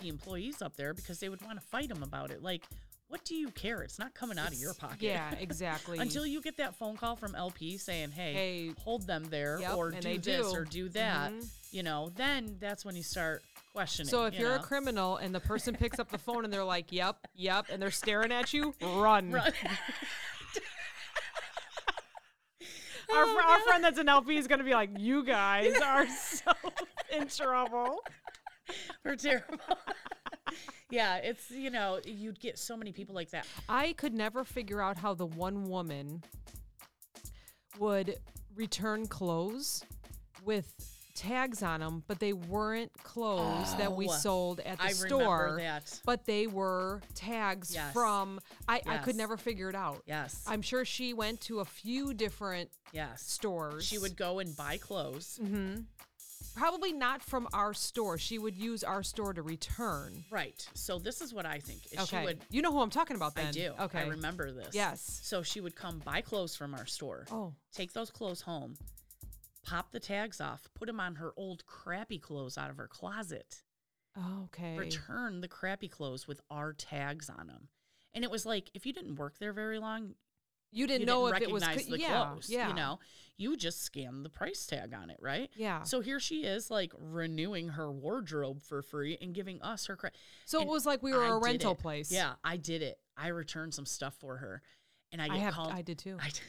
the 0.00 0.08
employees 0.08 0.62
up 0.62 0.76
there 0.76 0.92
because 0.94 1.20
they 1.20 1.28
would 1.28 1.42
want 1.42 1.60
to 1.60 1.66
fight 1.66 1.88
them 1.88 2.02
about 2.02 2.30
it. 2.30 2.42
Like, 2.42 2.64
what 3.08 3.24
do 3.24 3.34
you 3.34 3.50
care? 3.50 3.82
It's 3.82 3.98
not 3.98 4.14
coming 4.14 4.38
out 4.38 4.48
of 4.48 4.54
your 4.58 4.74
pocket. 4.74 5.02
yeah, 5.02 5.32
exactly. 5.40 5.98
Until 5.98 6.26
you 6.26 6.40
get 6.42 6.56
that 6.58 6.74
phone 6.74 6.96
call 6.96 7.16
from 7.16 7.34
LP 7.34 7.76
saying, 7.78 8.10
"Hey, 8.12 8.32
Hey. 8.32 8.72
hold 8.82 9.06
them 9.06 9.24
there, 9.30 9.58
Yep, 9.60 9.74
or 9.76 9.90
do 9.92 10.18
this, 10.18 10.50
do. 10.50 10.56
or 10.56 10.64
do 10.64 10.88
that," 10.90 11.32
Mhm. 11.32 11.48
you 11.70 11.82
know, 11.82 12.10
then 12.16 12.56
that's 12.60 12.84
when 12.84 12.96
you 12.96 13.02
start 13.04 13.42
questioning. 13.72 14.08
So 14.10 14.24
if 14.24 14.34
you 14.34 14.40
you're 14.40 14.54
a 14.56 14.58
criminal 14.62 15.16
and 15.18 15.34
the 15.34 15.40
person 15.40 15.74
picks 15.78 15.98
up 15.98 16.10
the 16.10 16.18
phone 16.18 16.44
and 16.44 16.52
they're 16.52 16.64
like, 16.64 16.90
"Yep, 16.90 17.16
yep," 17.34 17.66
and 17.70 17.80
they're 17.80 17.90
staring 17.90 18.32
at 18.32 18.52
you, 18.52 18.74
run. 18.82 19.30
Run. 19.30 19.52
Our, 23.14 23.24
fr- 23.24 23.40
our 23.40 23.60
friend 23.60 23.84
that's 23.84 23.98
an 23.98 24.08
LP 24.08 24.36
is 24.36 24.48
gonna 24.48 24.64
be 24.64 24.74
like, 24.74 24.90
"You 24.98 25.24
guys 25.24 25.76
are 25.80 26.08
so 26.08 26.52
in 27.16 27.28
trouble." 27.28 28.00
we're 29.04 29.14
terrible. 29.14 29.58
Yeah, 30.90 31.16
it's 31.16 31.50
you 31.50 31.70
know 31.70 32.00
you'd 32.04 32.40
get 32.40 32.58
so 32.58 32.76
many 32.76 32.92
people 32.92 33.14
like 33.14 33.30
that. 33.30 33.46
I 33.68 33.92
could 33.94 34.14
never 34.14 34.44
figure 34.44 34.80
out 34.80 34.96
how 34.98 35.14
the 35.14 35.26
one 35.26 35.64
woman 35.64 36.22
would 37.78 38.16
return 38.54 39.06
clothes 39.06 39.84
with 40.44 40.72
tags 41.14 41.62
on 41.62 41.80
them, 41.80 42.04
but 42.06 42.20
they 42.20 42.32
weren't 42.34 42.92
clothes 43.02 43.74
that 43.76 43.92
we 43.92 44.06
Oh, 44.06 44.12
sold 44.12 44.60
at 44.60 44.78
the 44.78 44.84
I 44.84 44.92
store. 44.92 45.38
remember 45.38 45.60
that. 45.62 46.00
But 46.04 46.24
they 46.26 46.46
were 46.46 47.02
tags 47.14 47.74
Yes. 47.74 47.92
from 47.92 48.38
I, 48.68 48.82
I 48.86 48.98
could 48.98 49.16
never 49.16 49.36
figure 49.36 49.68
it 49.70 49.74
out. 49.74 50.02
Yes, 50.06 50.44
I'm 50.46 50.62
sure 50.62 50.84
she 50.84 51.14
went 51.14 51.40
to 51.42 51.60
a 51.60 51.64
few 51.64 52.14
different 52.14 52.70
yes. 52.92 53.22
stores. 53.22 53.84
She 53.84 53.98
would 53.98 54.16
go 54.16 54.38
and 54.38 54.54
buy 54.56 54.76
clothes. 54.76 55.38
hmm 55.42 55.76
Probably 56.56 56.92
not 56.92 57.22
from 57.22 57.46
our 57.52 57.74
store. 57.74 58.16
She 58.16 58.38
would 58.38 58.56
use 58.56 58.82
our 58.82 59.02
store 59.02 59.34
to 59.34 59.42
return. 59.42 60.24
Right. 60.30 60.66
So 60.74 60.98
this 60.98 61.20
is 61.20 61.34
what 61.34 61.44
I 61.44 61.58
think. 61.58 61.84
is 61.92 61.98
Okay. 62.00 62.20
She 62.20 62.24
would. 62.24 62.38
you 62.50 62.62
know 62.62 62.72
who 62.72 62.80
I'm 62.80 62.90
talking 62.90 63.14
about 63.14 63.34
then. 63.34 63.48
I 63.48 63.50
do. 63.50 63.74
Okay. 63.78 64.00
I 64.00 64.06
remember 64.06 64.50
this. 64.50 64.70
Yes. 64.74 65.20
So 65.22 65.42
she 65.42 65.60
would 65.60 65.76
come 65.76 66.00
buy 66.04 66.22
clothes 66.22 66.56
from 66.56 66.74
our 66.74 66.86
store. 66.86 67.26
Oh. 67.30 67.52
Take 67.74 67.92
those 67.92 68.10
clothes 68.10 68.40
home, 68.40 68.76
pop 69.64 69.92
the 69.92 70.00
tags 70.00 70.40
off, 70.40 70.66
put 70.74 70.86
them 70.86 70.98
on 70.98 71.16
her 71.16 71.32
old 71.36 71.66
crappy 71.66 72.18
clothes 72.18 72.56
out 72.56 72.70
of 72.70 72.78
her 72.78 72.88
closet. 72.88 73.62
Okay. 74.44 74.78
Return 74.78 75.42
the 75.42 75.48
crappy 75.48 75.88
clothes 75.88 76.26
with 76.26 76.40
our 76.50 76.72
tags 76.72 77.28
on 77.28 77.48
them. 77.48 77.68
And 78.14 78.24
it 78.24 78.30
was 78.30 78.46
like 78.46 78.70
if 78.72 78.86
you 78.86 78.94
didn't 78.94 79.16
work 79.16 79.38
there 79.38 79.52
very 79.52 79.78
long, 79.78 80.14
You 80.72 80.86
didn't 80.86 81.00
you 81.02 81.06
know 81.06 81.26
didn't 81.26 81.42
if 81.42 81.48
it 81.48 81.52
was 81.52 81.64
co- 81.64 81.74
the 81.76 81.98
yeah, 82.00 82.24
clothes. 82.24 82.50
Yeah. 82.50 82.68
You 82.68 82.74
know, 82.74 82.98
you 83.38 83.56
just 83.56 83.82
scan 83.82 84.22
the 84.22 84.28
price 84.30 84.66
tag 84.66 84.92
on 84.94 85.10
it, 85.10 85.18
right? 85.20 85.50
Yeah. 85.54 85.82
So 85.82 86.00
here 86.00 86.20
she 86.20 86.44
is, 86.44 86.70
like 86.70 86.92
renewing 86.98 87.68
her 87.68 87.90
wardrobe 87.92 88.62
for 88.62 88.82
free 88.82 89.16
and 89.20 89.34
giving 89.34 89.60
us 89.62 89.86
her 89.86 89.96
credit. 89.96 90.18
So 90.44 90.60
it 90.60 90.68
was 90.68 90.84
like 90.86 91.02
we 91.02 91.12
were 91.12 91.24
a 91.24 91.38
rental 91.38 91.74
place. 91.74 92.10
Yeah, 92.12 92.34
I 92.44 92.56
did 92.56 92.82
it. 92.82 92.98
I 93.16 93.28
returned 93.28 93.74
some 93.74 93.86
stuff 93.86 94.14
for 94.20 94.36
her, 94.38 94.62
and 95.12 95.20
I 95.22 95.26
I 95.26 95.28
get 95.28 95.38
have- 95.40 95.54
called. 95.54 95.72
I 95.72 95.82
did 95.82 95.98
too. 95.98 96.18
I, 96.20 96.30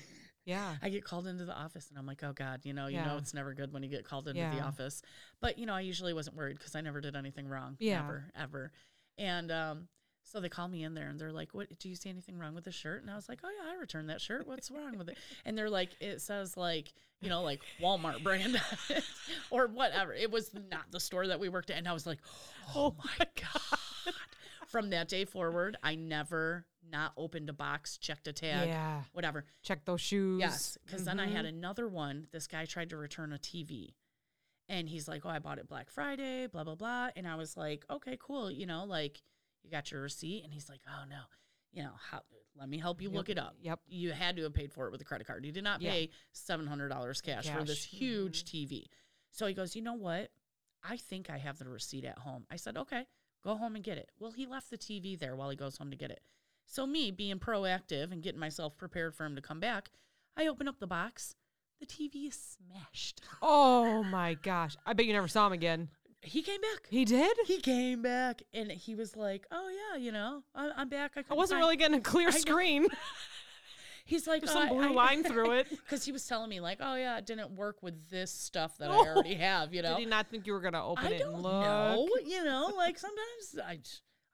Yeah. 0.45 0.77
I 0.81 0.87
get 0.87 1.03
called 1.03 1.27
into 1.27 1.43
the 1.43 1.53
office, 1.53 1.89
and 1.89 1.99
I'm 1.99 2.05
like, 2.05 2.23
oh 2.23 2.31
god, 2.31 2.61
you 2.63 2.71
know, 2.71 2.87
you 2.87 2.95
Yeah. 2.95 3.05
know, 3.05 3.17
it's 3.17 3.33
never 3.33 3.53
good 3.53 3.73
when 3.73 3.83
you 3.83 3.89
get 3.89 4.05
called 4.05 4.29
into 4.29 4.39
the 4.55 4.61
office. 4.61 5.01
But 5.41 5.57
you 5.59 5.65
know, 5.65 5.73
I 5.73 5.81
usually 5.81 6.13
wasn't 6.13 6.37
worried 6.37 6.57
because 6.57 6.73
I 6.73 6.79
never 6.79 7.01
did 7.01 7.17
anything 7.17 7.49
wrong. 7.49 7.75
Yeah. 7.79 7.99
Ever, 7.99 8.31
ever. 8.33 8.71
And 9.17 9.51
um, 9.51 9.87
so 10.29 10.39
they 10.39 10.49
call 10.49 10.67
me 10.67 10.83
in 10.83 10.93
there, 10.93 11.07
and 11.09 11.19
they're 11.19 11.31
like, 11.31 11.53
"What? 11.53 11.79
Do 11.79 11.89
you 11.89 11.95
see 11.95 12.09
anything 12.09 12.37
wrong 12.37 12.53
with 12.53 12.65
the 12.65 12.71
shirt?" 12.71 13.01
And 13.01 13.09
I 13.09 13.15
was 13.15 13.27
like, 13.29 13.39
"Oh 13.43 13.49
yeah, 13.49 13.71
I 13.71 13.79
returned 13.79 14.09
that 14.09 14.21
shirt. 14.21 14.45
What's 14.47 14.69
wrong 14.69 14.97
with 14.97 15.09
it?" 15.09 15.17
And 15.45 15.57
they're 15.57 15.69
like, 15.69 15.89
"It 15.99 16.21
says 16.21 16.57
like." 16.57 16.93
You 17.19 17.29
know, 17.29 17.41
like 17.41 17.63
Walmart 17.81 18.21
brand 18.21 18.61
or 19.49 19.65
whatever. 19.65 20.13
It 20.13 20.29
was 20.29 20.51
not 20.53 20.91
the 20.91 20.99
store 20.99 21.25
that 21.25 21.39
we 21.39 21.49
worked 21.49 21.71
at. 21.71 21.77
And 21.79 21.87
I 21.87 21.91
was 21.93 22.05
like, 22.05 22.19
oh 22.75 22.93
my 22.95 23.25
God. 23.35 24.13
From 24.67 24.91
that 24.91 25.07
day 25.07 25.25
forward, 25.25 25.77
I 25.81 25.95
never 25.95 26.67
not 26.87 27.13
opened 27.17 27.49
a 27.49 27.53
box, 27.53 27.97
checked 27.97 28.27
a 28.27 28.33
tag, 28.33 28.67
Yeah. 28.69 29.01
whatever. 29.13 29.45
Check 29.63 29.83
those 29.85 29.99
shoes. 30.01 30.39
Yes, 30.39 30.77
because 30.85 31.05
then 31.05 31.19
I 31.19 31.25
had 31.25 31.45
Mhm. 31.45 31.49
another 31.49 31.87
one. 31.87 32.27
This 32.31 32.45
guy 32.45 32.65
tried 32.65 32.91
to 32.91 32.97
return 32.97 33.33
a 33.33 33.39
TV, 33.39 33.95
And 34.69 34.87
he's 34.87 35.07
like, 35.07 35.25
"Oh, 35.25 35.29
I 35.29 35.39
bought 35.39 35.57
it 35.57 35.67
Black 35.67 35.89
Friday, 35.89 36.45
blah 36.45 36.65
blah 36.65 36.75
blah." 36.75 37.09
And 37.15 37.25
I 37.27 37.33
was 37.35 37.57
like, 37.57 37.83
"Okay, 37.89 38.15
cool. 38.21 38.51
You 38.51 38.67
know, 38.67 38.83
like 38.83 39.23
you 39.67 39.71
got 39.71 39.91
your 39.91 40.01
receipt." 40.01 40.43
And 40.43 40.53
he's 40.53 40.69
like, 40.69 40.79
"Oh 40.87 41.03
no, 41.09 41.19
you 41.71 41.83
know, 41.83 41.91
how, 42.11 42.21
let 42.57 42.69
me 42.69 42.77
help 42.79 43.01
you 43.01 43.09
look 43.09 43.29
it 43.29 43.37
up. 43.37 43.55
Yep. 43.61 43.79
You 43.87 44.11
had 44.11 44.35
to 44.37 44.43
have 44.43 44.53
paid 44.53 44.71
for 44.73 44.87
it 44.87 44.91
with 44.91 45.01
a 45.01 45.05
credit 45.05 45.27
card. 45.27 45.45
You 45.45 45.51
did 45.51 45.63
not 45.63 45.81
Yeah. 45.81 45.91
pay 45.91 46.09
seven 46.31 46.65
hundred 46.67 46.89
dollars 46.89 47.21
cash, 47.21 47.47
for 47.49 47.63
this 47.63 47.85
Cash. 47.85 47.93
Mm-hmm. 47.95 48.05
huge 48.05 48.43
TV." 48.45 48.85
So 49.31 49.45
he 49.45 49.53
goes, 49.53 49.75
"You 49.75 49.81
know 49.83 49.93
what? 49.93 50.31
I 50.83 50.97
think 50.97 51.29
I 51.29 51.37
have 51.37 51.59
the 51.59 51.69
receipt 51.69 52.05
at 52.05 52.19
home." 52.19 52.45
I 52.49 52.55
said, 52.55 52.77
"Okay, 52.77 53.05
go 53.43 53.55
home 53.57 53.75
and 53.75 53.83
get 53.83 53.97
it." 53.97 54.11
Well, 54.19 54.31
he 54.31 54.45
left 54.45 54.69
the 54.69 54.77
TV 54.77 55.15
there 55.19 55.35
while 55.35 55.49
he 55.49 55.55
goes 55.55 55.77
home 55.77 55.91
to 55.91 55.97
get 55.97 56.11
it. 56.11 56.21
So 56.65 56.85
me 56.85 57.11
being 57.11 57.39
proactive 57.39 58.11
and 58.11 58.21
getting 58.23 58.39
myself 58.39 58.75
prepared 58.77 59.15
for 59.15 59.25
him 59.25 59.35
to 59.35 59.41
come 59.41 59.59
back, 59.59 59.89
I 60.35 60.47
open 60.47 60.67
up 60.67 60.79
the 60.79 60.87
box. 60.87 61.35
The 61.79 61.85
TV 61.85 62.27
is 62.27 62.35
smashed. 62.57 63.21
Oh 63.41 64.03
my 64.03 64.33
gosh. 64.33 64.75
I 64.85 64.93
bet 64.93 65.05
you 65.05 65.13
never 65.13 65.27
saw 65.27 65.45
him 65.47 65.53
again. 65.53 65.89
He 66.27 66.41
came 66.41 66.61
back. 66.61 66.87
He 66.89 67.05
did? 67.05 67.35
He 67.45 67.59
came 67.59 68.01
back 68.01 68.43
and 68.53 68.71
he 68.71 68.95
was 68.95 69.15
like, 69.15 69.45
"Oh 69.51 69.69
yeah, 69.69 69.97
you 69.99 70.11
know, 70.11 70.43
I, 70.53 70.71
I'm 70.75 70.89
back." 70.89 71.13
I, 71.17 71.23
I 71.29 71.33
wasn't 71.33 71.57
find-" 71.59 71.65
really 71.65 71.77
getting 71.77 71.97
a 71.97 72.01
clear 72.01 72.27
I 72.29 72.31
screen. 72.31 72.87
He's 74.05 74.25
like 74.25 74.41
There's 74.41 74.53
some 74.53 74.69
"Uh, 74.69 74.73
blue 74.73 74.89
I- 74.91 74.93
line 74.93 75.23
through 75.25 75.51
it. 75.51 75.69
because 75.69 76.05
he 76.05 76.11
was 76.13 76.25
telling 76.25 76.49
me 76.49 76.59
like, 76.61 76.77
"Oh 76.81 76.95
yeah, 76.95 77.17
it 77.17 77.25
didn't 77.25 77.51
work 77.51 77.83
with 77.83 78.09
this 78.09 78.31
stuff 78.31 78.77
that 78.77 78.89
Oh. 78.89 79.03
I 79.03 79.07
already 79.09 79.35
have." 79.35 79.73
You 79.73 79.81
know, 79.81 79.95
Did 79.95 79.99
he 79.99 80.05
not 80.05 80.27
think 80.29 80.47
you 80.47 80.53
were 80.53 80.61
gonna 80.61 80.85
open 80.85 81.07
I 81.07 81.11
it 81.11 81.19
don't 81.19 81.33
and 81.33 81.43
look? 81.43 81.51
know. 81.53 82.07
You 82.25 82.43
know, 82.43 82.71
like 82.77 82.97
sometimes 82.97 83.59
I, 83.65 83.79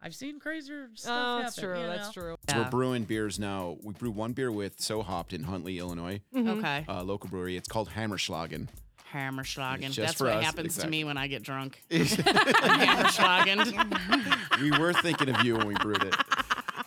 I've 0.02 0.14
seen 0.16 0.40
crazier 0.40 0.90
stuff. 0.96 1.14
Oh, 1.16 1.42
that's 1.42 1.56
happen, 1.56 1.70
true. 1.72 1.82
you 1.82 1.88
That's 1.88 2.12
true. 2.12 2.36
So 2.50 2.56
Yeah. 2.58 2.64
we're 2.66 2.70
brewing 2.70 3.04
beers 3.06 3.40
now. 3.40 3.78
We 3.84 3.94
brew 3.94 4.12
one 4.12 4.34
beer 4.34 4.52
with 4.52 4.80
Sew 4.80 5.02
Hop'd 5.02 5.34
in 5.34 5.44
Huntley, 5.44 5.80
Illinois, 5.80 6.22
Okay, 6.36 6.86
uh, 6.88 7.02
local 7.04 7.30
brewery. 7.30 7.56
It's 7.58 7.68
called 7.70 7.90
Hammerschlagen. 7.92 8.68
Hammerschlagen. 9.14 9.84
It's 9.86 9.96
just 9.96 10.18
That's 10.18 10.22
what 10.22 10.32
us, 10.34 10.44
happens 10.44 10.78
to 10.78 10.88
me 10.88 11.04
when 11.04 11.18
I 11.18 11.28
get 11.28 11.44
drunk. 11.44 11.82
Hammerschlagen. 11.92 14.38
we 14.62 14.72
were 14.78 14.94
thinking 14.94 15.30
of 15.30 15.44
you 15.44 15.56
when 15.56 15.68
we 15.68 15.76
brewed 15.76 16.04
it. 16.04 16.16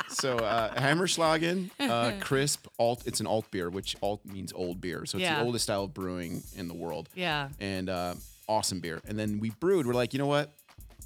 So 0.09 0.37
uh, 0.39 0.73
Hammerschlagen, 0.75 1.71
uh, 1.81 2.13
crisp 2.21 2.67
alt. 2.79 3.03
It's 3.07 3.21
an 3.21 3.27
alt 3.27 3.51
beer, 3.51 3.71
which 3.71 3.97
alt 4.03 4.25
means 4.25 4.53
old 4.53 4.81
beer. 4.81 5.05
So 5.07 5.19
it's 5.19 5.23
Yeah. 5.25 5.39
the 5.41 5.45
oldest 5.45 5.65
style 5.65 5.85
of 5.85 5.95
brewing 5.95 6.43
in 6.57 6.69
the 6.69 6.75
world. 6.75 7.09
Yeah. 7.15 7.49
and 7.61 7.89
uh, 7.89 8.15
awesome 8.49 8.81
beer. 8.81 9.01
And 9.07 9.19
then 9.19 9.39
we 9.39 9.51
brewed. 9.51 9.87
We're 9.87 9.95
like, 9.95 10.13
you 10.13 10.19
know 10.19 10.27
what? 10.27 10.53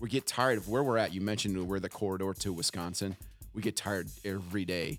We 0.00 0.08
get 0.08 0.26
tired 0.26 0.58
of 0.58 0.68
where 0.68 0.82
we're 0.82 0.98
at. 0.98 1.12
You 1.12 1.20
mentioned 1.20 1.68
we're 1.68 1.80
the 1.80 1.88
corridor 1.88 2.32
to 2.40 2.52
Wisconsin. 2.52 3.16
We 3.52 3.62
get 3.62 3.76
tired 3.76 4.08
every 4.24 4.64
day. 4.64 4.98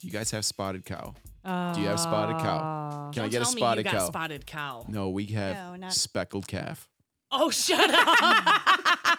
Do 0.00 0.06
you 0.06 0.12
guys 0.12 0.30
have 0.32 0.44
spotted 0.44 0.84
cow? 0.84 1.14
Do 1.44 1.80
you 1.80 1.88
have 1.88 2.00
spotted 2.00 2.38
cow? 2.38 3.10
Can 3.12 3.20
I 3.20 3.24
Don't 3.24 3.30
get 3.30 3.42
a 3.42 3.44
tell 3.44 3.52
me 3.54 3.60
spotted 3.60 3.86
you 3.86 3.92
got 3.92 3.98
cow? 4.00 4.06
spotted 4.06 4.46
cow. 4.46 4.84
no, 4.88 5.10
we 5.10 5.26
have 5.26 5.56
No, 5.56 5.76
not- 5.76 5.92
speckled 5.92 6.46
calf. 6.48 6.88
Oh, 7.30 7.50
shut 7.50 7.90
up. 7.92 8.90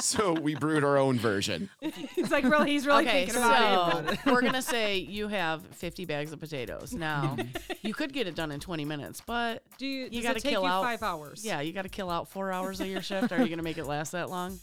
So 0.00 0.32
we 0.32 0.54
brewed 0.54 0.84
our 0.84 0.96
own 0.96 1.18
version. 1.18 1.68
He's 2.14 2.30
like, 2.30 2.44
really? 2.44 2.70
He's 2.70 2.86
really 2.86 3.04
okay, 3.06 3.24
thinking 3.26 3.42
about 3.42 4.12
it. 4.12 4.20
so 4.24 4.32
we're 4.32 4.42
gonna 4.42 4.62
say 4.62 4.98
you 4.98 5.26
have 5.28 5.66
50 5.72 6.04
bags 6.04 6.32
of 6.32 6.38
potatoes. 6.38 6.92
Now, 6.94 7.36
you 7.82 7.92
could 7.92 8.12
get 8.12 8.26
it 8.28 8.36
done 8.36 8.52
in 8.52 8.60
20 8.60 8.84
minutes, 8.84 9.20
but 9.26 9.62
Do 9.78 9.86
you? 9.86 10.04
You 10.04 10.10
does 10.10 10.22
gotta 10.22 10.36
it 10.38 10.42
take 10.42 10.52
kill 10.52 10.62
you 10.62 10.68
out- 10.68 10.84
five 10.84 11.02
hours. 11.02 11.44
yeah, 11.44 11.60
you 11.60 11.72
got 11.72 11.82
to 11.82 11.88
kill 11.88 12.10
out 12.10 12.28
four 12.28 12.52
hours 12.52 12.80
of 12.80 12.86
your 12.86 13.02
shift. 13.02 13.32
Are 13.32 13.42
you 13.42 13.48
gonna 13.48 13.62
make 13.62 13.78
it 13.78 13.86
last 13.86 14.12
that 14.12 14.30
long? 14.30 14.58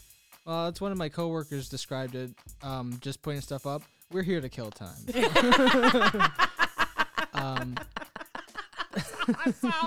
Well, 0.46 0.68
it's 0.68 0.80
one 0.80 0.90
of 0.92 0.98
my 0.98 1.08
coworkers 1.10 1.68
described 1.68 2.14
it. 2.14 2.30
Um, 2.62 2.96
just 3.00 3.20
putting 3.22 3.40
stuff 3.42 3.66
up. 3.66 3.82
We're 4.14 4.22
here 4.22 4.40
to 4.40 4.48
kill 4.48 4.70
time. 4.70 4.94
um, 7.34 7.74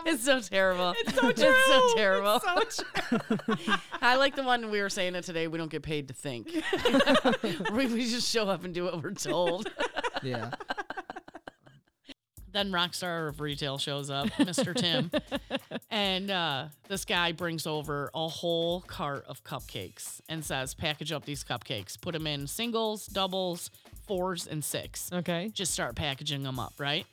It's 0.05 0.25
so 0.25 0.41
terrible. 0.41 0.93
It's 0.97 1.15
so 1.15 1.31
true. 1.31 1.45
It's 1.47 1.67
so 1.67 1.93
terrible. 1.95 2.41
I 4.01 4.17
like 4.17 4.35
the 4.35 4.43
one 4.43 4.69
we 4.69 4.81
were 4.81 4.89
saying 4.89 5.15
it 5.15 5.23
today. 5.23 5.47
We 5.47 5.57
don't 5.57 5.71
get 5.71 5.81
paid 5.81 6.09
to 6.09 6.13
think. 6.13 6.51
we, 7.71 7.85
we 7.85 8.09
just 8.09 8.29
show 8.29 8.49
up 8.49 8.65
and 8.65 8.73
do 8.73 8.83
what 8.83 9.01
we're 9.01 9.11
told. 9.13 9.71
yeah. 10.21 10.51
then 12.51 12.73
Rockstar 12.73 13.29
of 13.29 13.39
Retail 13.39 13.77
shows 13.77 14.09
up, 14.09 14.27
Mr. 14.31 14.75
Tim, 14.75 15.09
and 15.89 16.29
uh, 16.29 16.65
this 16.89 17.05
guy 17.05 17.31
brings 17.31 17.65
over 17.65 18.11
a 18.13 18.27
whole 18.27 18.81
cart 18.81 19.23
of 19.29 19.41
cupcakes 19.45 20.19
and 20.27 20.43
says, 20.43 20.73
"Package 20.73 21.13
up 21.13 21.23
these 21.23 21.45
cupcakes. 21.45 21.99
Put 22.01 22.13
them 22.13 22.27
in 22.27 22.47
singles, 22.47 23.05
doubles, 23.05 23.69
fours, 24.07 24.47
and 24.47 24.63
six. 24.63 25.11
Okay. 25.11 25.49
Just 25.53 25.73
start 25.73 25.95
packaging 25.95 26.43
them 26.43 26.59
up, 26.59 26.73
right?" 26.79 27.05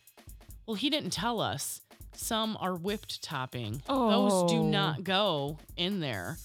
Well, 0.66 0.76
he 0.76 0.88
didn't 0.90 1.10
tell 1.10 1.40
us. 1.40 1.80
Some 2.16 2.56
are 2.60 2.74
whipped 2.74 3.22
topping. 3.22 3.82
Oh. 3.88 4.08
Those 4.10 4.50
do 4.52 4.58
Oh. 4.60 4.66
not 4.68 5.04
go 5.04 5.58
in 5.76 6.00
there. 6.00 6.38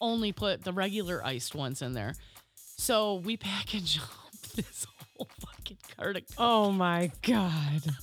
Only 0.00 0.32
put 0.32 0.62
the 0.64 0.72
regular 0.72 1.22
iced 1.24 1.54
ones 1.54 1.82
in 1.82 1.92
there. 1.92 2.14
So 2.54 3.16
we 3.16 3.36
package 3.36 3.98
up 4.02 4.40
this 4.54 4.86
whole 5.16 5.28
fucking 5.40 5.76
cart 5.96 6.16
of 6.16 6.22
Oh 6.38 6.70
my 6.72 7.10
god. 7.22 7.82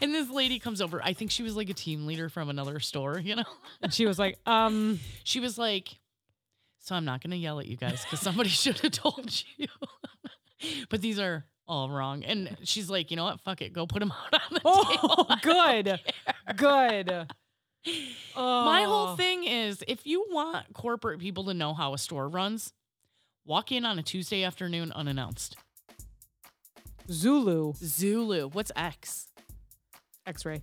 And 0.00 0.12
this 0.12 0.28
lady 0.30 0.58
comes 0.58 0.80
over. 0.80 1.00
I 1.02 1.12
think 1.12 1.30
she 1.30 1.44
was 1.44 1.54
like 1.56 1.70
a 1.70 1.74
team 1.74 2.06
leader 2.06 2.28
from 2.28 2.50
another 2.50 2.80
store, 2.80 3.18
you 3.20 3.36
know? 3.36 3.44
And 3.80 3.94
she 3.94 4.04
was 4.04 4.18
like, 4.18 4.36
um, 4.46 4.98
She 5.22 5.38
was 5.38 5.56
like, 5.56 5.90
So 6.80 6.94
I'm 6.96 7.04
not 7.04 7.22
going 7.22 7.30
to 7.30 7.36
yell 7.36 7.60
at 7.60 7.66
you 7.66 7.76
guys 7.76 8.02
because 8.02 8.20
somebody 8.20 8.48
should 8.62 8.80
have 8.80 8.90
told 8.92 9.30
you. 9.56 9.68
but 10.90 11.00
these 11.00 11.18
are 11.18 11.44
all 11.66 11.88
wrong. 11.90 12.24
And 12.24 12.56
she's 12.64 12.90
like, 12.90 13.10
You 13.10 13.16
know 13.16 13.24
what? 13.24 13.40
Fuck 13.40 13.62
it. 13.62 13.72
Go 13.72 13.86
put 13.86 14.00
them 14.00 14.12
out 14.12 14.34
on 14.34 14.40
the 14.52 14.60
oh, 14.64 14.84
table. 14.84 15.26
oh, 15.30 15.36
good, 15.42 16.00
good. 16.56 17.26
My 18.36 18.82
whole 18.84 19.08
Oh. 19.08 19.16
thing 19.16 19.44
is 19.44 19.82
if 19.86 20.06
you 20.06 20.26
want 20.30 20.72
corporate 20.72 21.20
people 21.20 21.44
to 21.44 21.54
know 21.54 21.74
how 21.74 21.92
a 21.94 21.98
store 21.98 22.28
runs, 22.28 22.72
walk 23.44 23.70
in 23.72 23.84
on 23.84 23.98
a 23.98 24.02
Tuesday 24.02 24.42
afternoon 24.42 24.90
unannounced. 24.92 25.56
Zulu 27.10 27.74
Zulu. 27.76 28.48
What's 28.48 28.72
X? 28.74 29.28
X-ray 30.26 30.62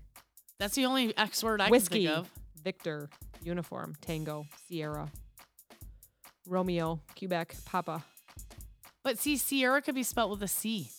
That's 0.58 0.74
the 0.74 0.86
only 0.86 1.16
X 1.16 1.44
word 1.44 1.62
I 1.62 1.70
whiskey 1.70 2.06
can 2.06 2.08
think 2.08 2.18
of. 2.18 2.24
Whiskey. 2.24 2.38
Victor 2.64 3.10
uniform 3.44 3.96
Tango 4.02 4.46
Sierra 4.68 5.10
Romeo 6.48 7.00
Quebec 7.18 7.56
Papa 7.66 8.04
But 9.04 9.18
see, 9.18 9.38
Sierra 9.38 9.82
could 9.82 9.96
be 9.96 10.04
spelled 10.04 10.32
with 10.32 10.44
a 10.44 10.48
C. 10.48 10.90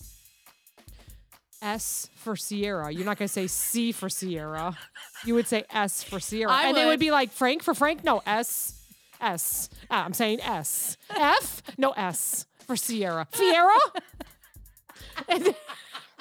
S 1.60 2.10
for 2.16 2.34
Sierra. 2.34 2.90
You're 2.90 3.04
not 3.04 3.18
gonna 3.18 3.28
say 3.28 3.46
C 3.46 3.92
for 3.92 4.08
Sierra. 4.08 4.76
You 5.24 5.34
would 5.34 5.46
say 5.46 5.64
S 5.70 6.02
for 6.02 6.18
Sierra, 6.18 6.50
I 6.50 6.66
and 6.66 6.76
they 6.76 6.84
would. 6.84 6.90
would 6.92 7.00
be 7.00 7.12
like 7.12 7.30
Frank 7.30 7.62
for 7.62 7.72
Frank. 7.72 8.02
No 8.02 8.20
S, 8.26 8.82
S. 9.20 9.68
Ah, 9.88 10.04
I'm 10.04 10.12
saying 10.12 10.40
S. 10.40 10.96
F. 11.10 11.62
No 11.78 11.92
S 11.92 12.46
for 12.66 12.74
Sierra. 12.74 13.28
Sierra. 13.32 13.78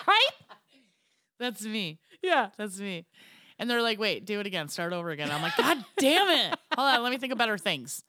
Right? 0.07 0.29
That's 1.39 1.63
me. 1.65 1.99
Yeah. 2.21 2.49
That's 2.57 2.79
me. 2.79 3.05
And 3.57 3.69
they're 3.69 3.81
like, 3.81 3.99
wait, 3.99 4.25
do 4.25 4.39
it 4.39 4.45
again. 4.47 4.67
Start 4.69 4.93
over 4.93 5.09
again. 5.09 5.31
I'm 5.31 5.41
like, 5.41 5.57
God 5.57 5.83
damn 5.97 6.29
it. 6.29 6.59
Hold 6.75 6.87
on. 6.87 7.03
Let 7.03 7.11
me 7.11 7.17
think 7.17 7.31
of 7.31 7.37
better 7.39 7.57
things. 7.57 8.03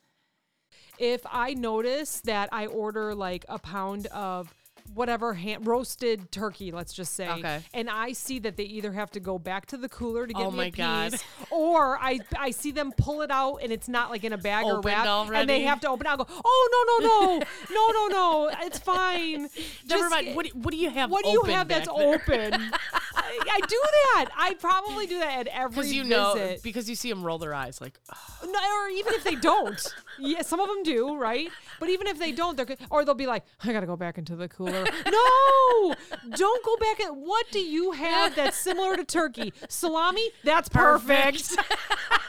If 1.04 1.22
I 1.28 1.54
notice 1.54 2.20
that 2.20 2.48
I 2.52 2.66
order 2.66 3.12
like 3.14 3.44
a 3.48 3.58
pound 3.58 4.06
of 4.06 4.54
whatever 4.94 5.32
ham- 5.34 5.62
roasted 5.64 6.30
turkey, 6.30 6.70
let's 6.70 6.92
just 6.92 7.14
say, 7.14 7.26
Okay. 7.28 7.60
and 7.74 7.88
I 7.90 8.12
see 8.12 8.38
that 8.40 8.56
they 8.56 8.64
either 8.64 8.92
have 8.92 9.10
to 9.12 9.20
go 9.20 9.38
back 9.38 9.66
to 9.66 9.76
the 9.76 9.88
cooler 9.88 10.26
to 10.26 10.32
get 10.34 10.46
Oh 10.46 10.50
me 10.50 10.56
my 10.56 10.64
a 10.66 10.70
God. 10.70 11.10
piece, 11.12 11.24
or 11.50 11.98
I 11.98 12.18
I 12.38 12.50
see 12.50 12.70
them 12.72 12.92
pull 12.96 13.22
it 13.22 13.30
out 13.30 13.56
and 13.62 13.72
it's 13.72 13.88
not 13.88 14.10
like 14.10 14.22
in 14.22 14.32
a 14.32 14.38
bag 14.38 14.64
or 14.66 14.78
Opened 14.78 14.84
wrap, 14.84 15.30
and 15.34 15.48
they 15.50 15.62
have 15.62 15.80
to 15.80 15.88
open. 15.88 16.06
it. 16.06 16.10
I'll 16.10 16.16
go, 16.18 16.26
oh 16.28 16.68
no 16.72 17.06
no 17.08 17.36
no 17.38 17.38
no 17.70 17.86
no 17.92 18.08
no, 18.48 18.50
it's 18.66 18.78
fine. 18.78 19.42
Never 19.88 20.02
Just- 20.04 20.10
mind. 20.10 20.36
What, 20.36 20.46
do- 20.46 20.58
what 20.58 20.70
do 20.72 20.76
you 20.76 20.90
have 20.90 21.10
What 21.10 21.24
do 21.24 21.30
you 21.30 21.42
have 21.44 21.66
that's 21.68 21.88
there? 21.88 22.14
open? 22.14 22.70
I, 23.40 23.60
do 23.66 23.80
that. 24.14 24.26
I 24.36 24.54
probably 24.54 25.06
do 25.06 25.18
that 25.18 25.40
at 25.40 25.46
every 25.48 25.70
Because 25.76 25.92
you 25.92 26.04
know, 26.04 26.34
visit. 26.34 26.62
because 26.62 26.88
you 26.88 26.94
see 26.96 27.08
them 27.10 27.22
roll 27.22 27.38
their 27.38 27.54
eyes 27.54 27.80
like, 27.80 27.98
No, 28.44 28.50
or 28.50 28.88
even 28.90 29.14
if 29.14 29.24
they 29.24 29.34
don't. 29.36 29.80
yeah, 30.18 30.42
some 30.42 30.60
of 30.60 30.68
them 30.68 30.82
do, 30.82 31.16
right? 31.16 31.48
But 31.80 31.88
even 31.90 32.06
if 32.06 32.18
they 32.18 32.32
don't, 32.32 32.56
they're 32.56 32.66
good. 32.66 32.78
Or 32.90 33.04
they'll 33.04 33.14
be 33.14 33.26
like, 33.26 33.44
I 33.64 33.72
gotta 33.72 33.86
go 33.86 33.96
back 33.96 34.18
into 34.18 34.36
the 34.36 34.48
cooler. 34.48 34.84
no, 35.06 35.94
don't 36.36 36.64
go 36.64 36.76
back. 36.76 37.00
In, 37.00 37.08
what 37.24 37.46
do 37.50 37.60
you 37.60 37.92
have 37.92 38.34
that's 38.36 38.56
similar 38.56 38.96
to 38.96 39.04
turkey? 39.04 39.52
Salami? 39.68 40.30
That's 40.44 40.68
perfect. 40.68 41.56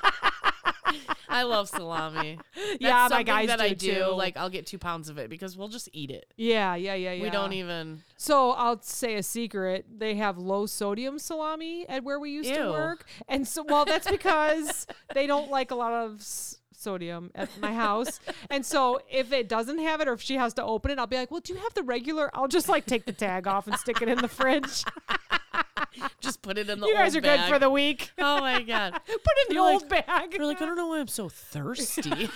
I 1.29 1.43
love 1.43 1.69
salami. 1.69 2.39
That's 2.55 2.77
Yeah, 2.79 3.07
my 3.09 3.23
guys 3.23 3.47
that 3.47 3.59
do 3.59 3.65
I 3.65 3.73
do. 3.73 3.93
too. 3.95 4.05
Like, 4.11 4.37
I'll 4.37 4.49
get 4.49 4.65
two 4.65 4.77
pounds 4.77 5.09
of 5.09 5.17
it 5.17 5.29
because 5.29 5.57
we'll 5.57 5.67
just 5.69 5.89
eat 5.93 6.11
it. 6.11 6.25
yeah, 6.37 6.75
yeah, 6.75 6.93
yeah, 6.93 7.11
yeah. 7.13 7.23
We 7.23 7.29
don't 7.29 7.53
even. 7.53 8.03
So 8.17 8.51
I'll 8.51 8.81
say 8.81 9.15
a 9.15 9.23
secret. 9.23 9.85
They 9.97 10.15
have 10.15 10.37
low 10.37 10.65
sodium 10.65 11.19
salami 11.19 11.87
at 11.89 12.03
where 12.03 12.19
we 12.19 12.31
used 12.31 12.53
to 12.53 12.69
work, 12.71 13.05
and 13.27 13.47
so 13.47 13.63
well, 13.67 13.85
that's 13.85 14.09
because 14.09 14.87
they 15.13 15.27
don't 15.27 15.49
like 15.49 15.71
a 15.71 15.75
lot 15.75 15.93
of 15.93 16.19
s- 16.19 16.57
sodium 16.75 17.31
at 17.35 17.49
my 17.61 17.73
house. 17.73 18.19
and 18.49 18.65
so 18.65 18.99
if 19.09 19.31
it 19.31 19.47
doesn't 19.49 19.79
have 19.79 20.01
it, 20.01 20.07
or 20.07 20.13
if 20.13 20.21
she 20.21 20.35
has 20.35 20.53
to 20.55 20.63
open 20.63 20.91
it, 20.91 20.99
I'll 20.99 21.07
be 21.07 21.15
like, 21.15 21.31
"Well, 21.31 21.39
do 21.41 21.53
you 21.53 21.59
have 21.59 21.73
the 21.73 21.83
regular?" 21.83 22.29
I'll 22.33 22.47
just 22.47 22.69
like 22.69 22.85
take 22.85 23.05
the 23.05 23.13
tag 23.13 23.47
off 23.47 23.67
and 23.67 23.75
stick 23.77 24.01
it 24.01 24.07
in 24.09 24.17
the 24.19 24.27
fridge. 24.27 24.83
Just 26.21 26.41
put 26.41 26.57
it 26.57 26.69
in 26.69 26.79
the 26.79 26.85
old 26.85 26.95
bag. 26.95 27.13
you 27.13 27.21
guys 27.21 27.39
are 27.39 27.39
old 27.39 27.39
good 27.47 27.53
for 27.53 27.59
the 27.59 27.69
week. 27.69 28.11
Oh 28.17 28.39
my 28.39 28.61
god. 28.61 28.93
Put 29.05 29.05
it 29.07 29.49
in 29.49 29.49
the 29.49 29.53
You're 29.55 29.69
old 29.73 29.89
like- 29.91 30.05
bag. 30.07 30.33
You're 30.33 30.45
like, 30.45 30.61
I 30.61 30.65
don't 30.65 30.75
know 30.77 30.87
why 30.87 30.99
I'm 30.99 31.07
so 31.07 31.29
thirsty. 31.29 32.29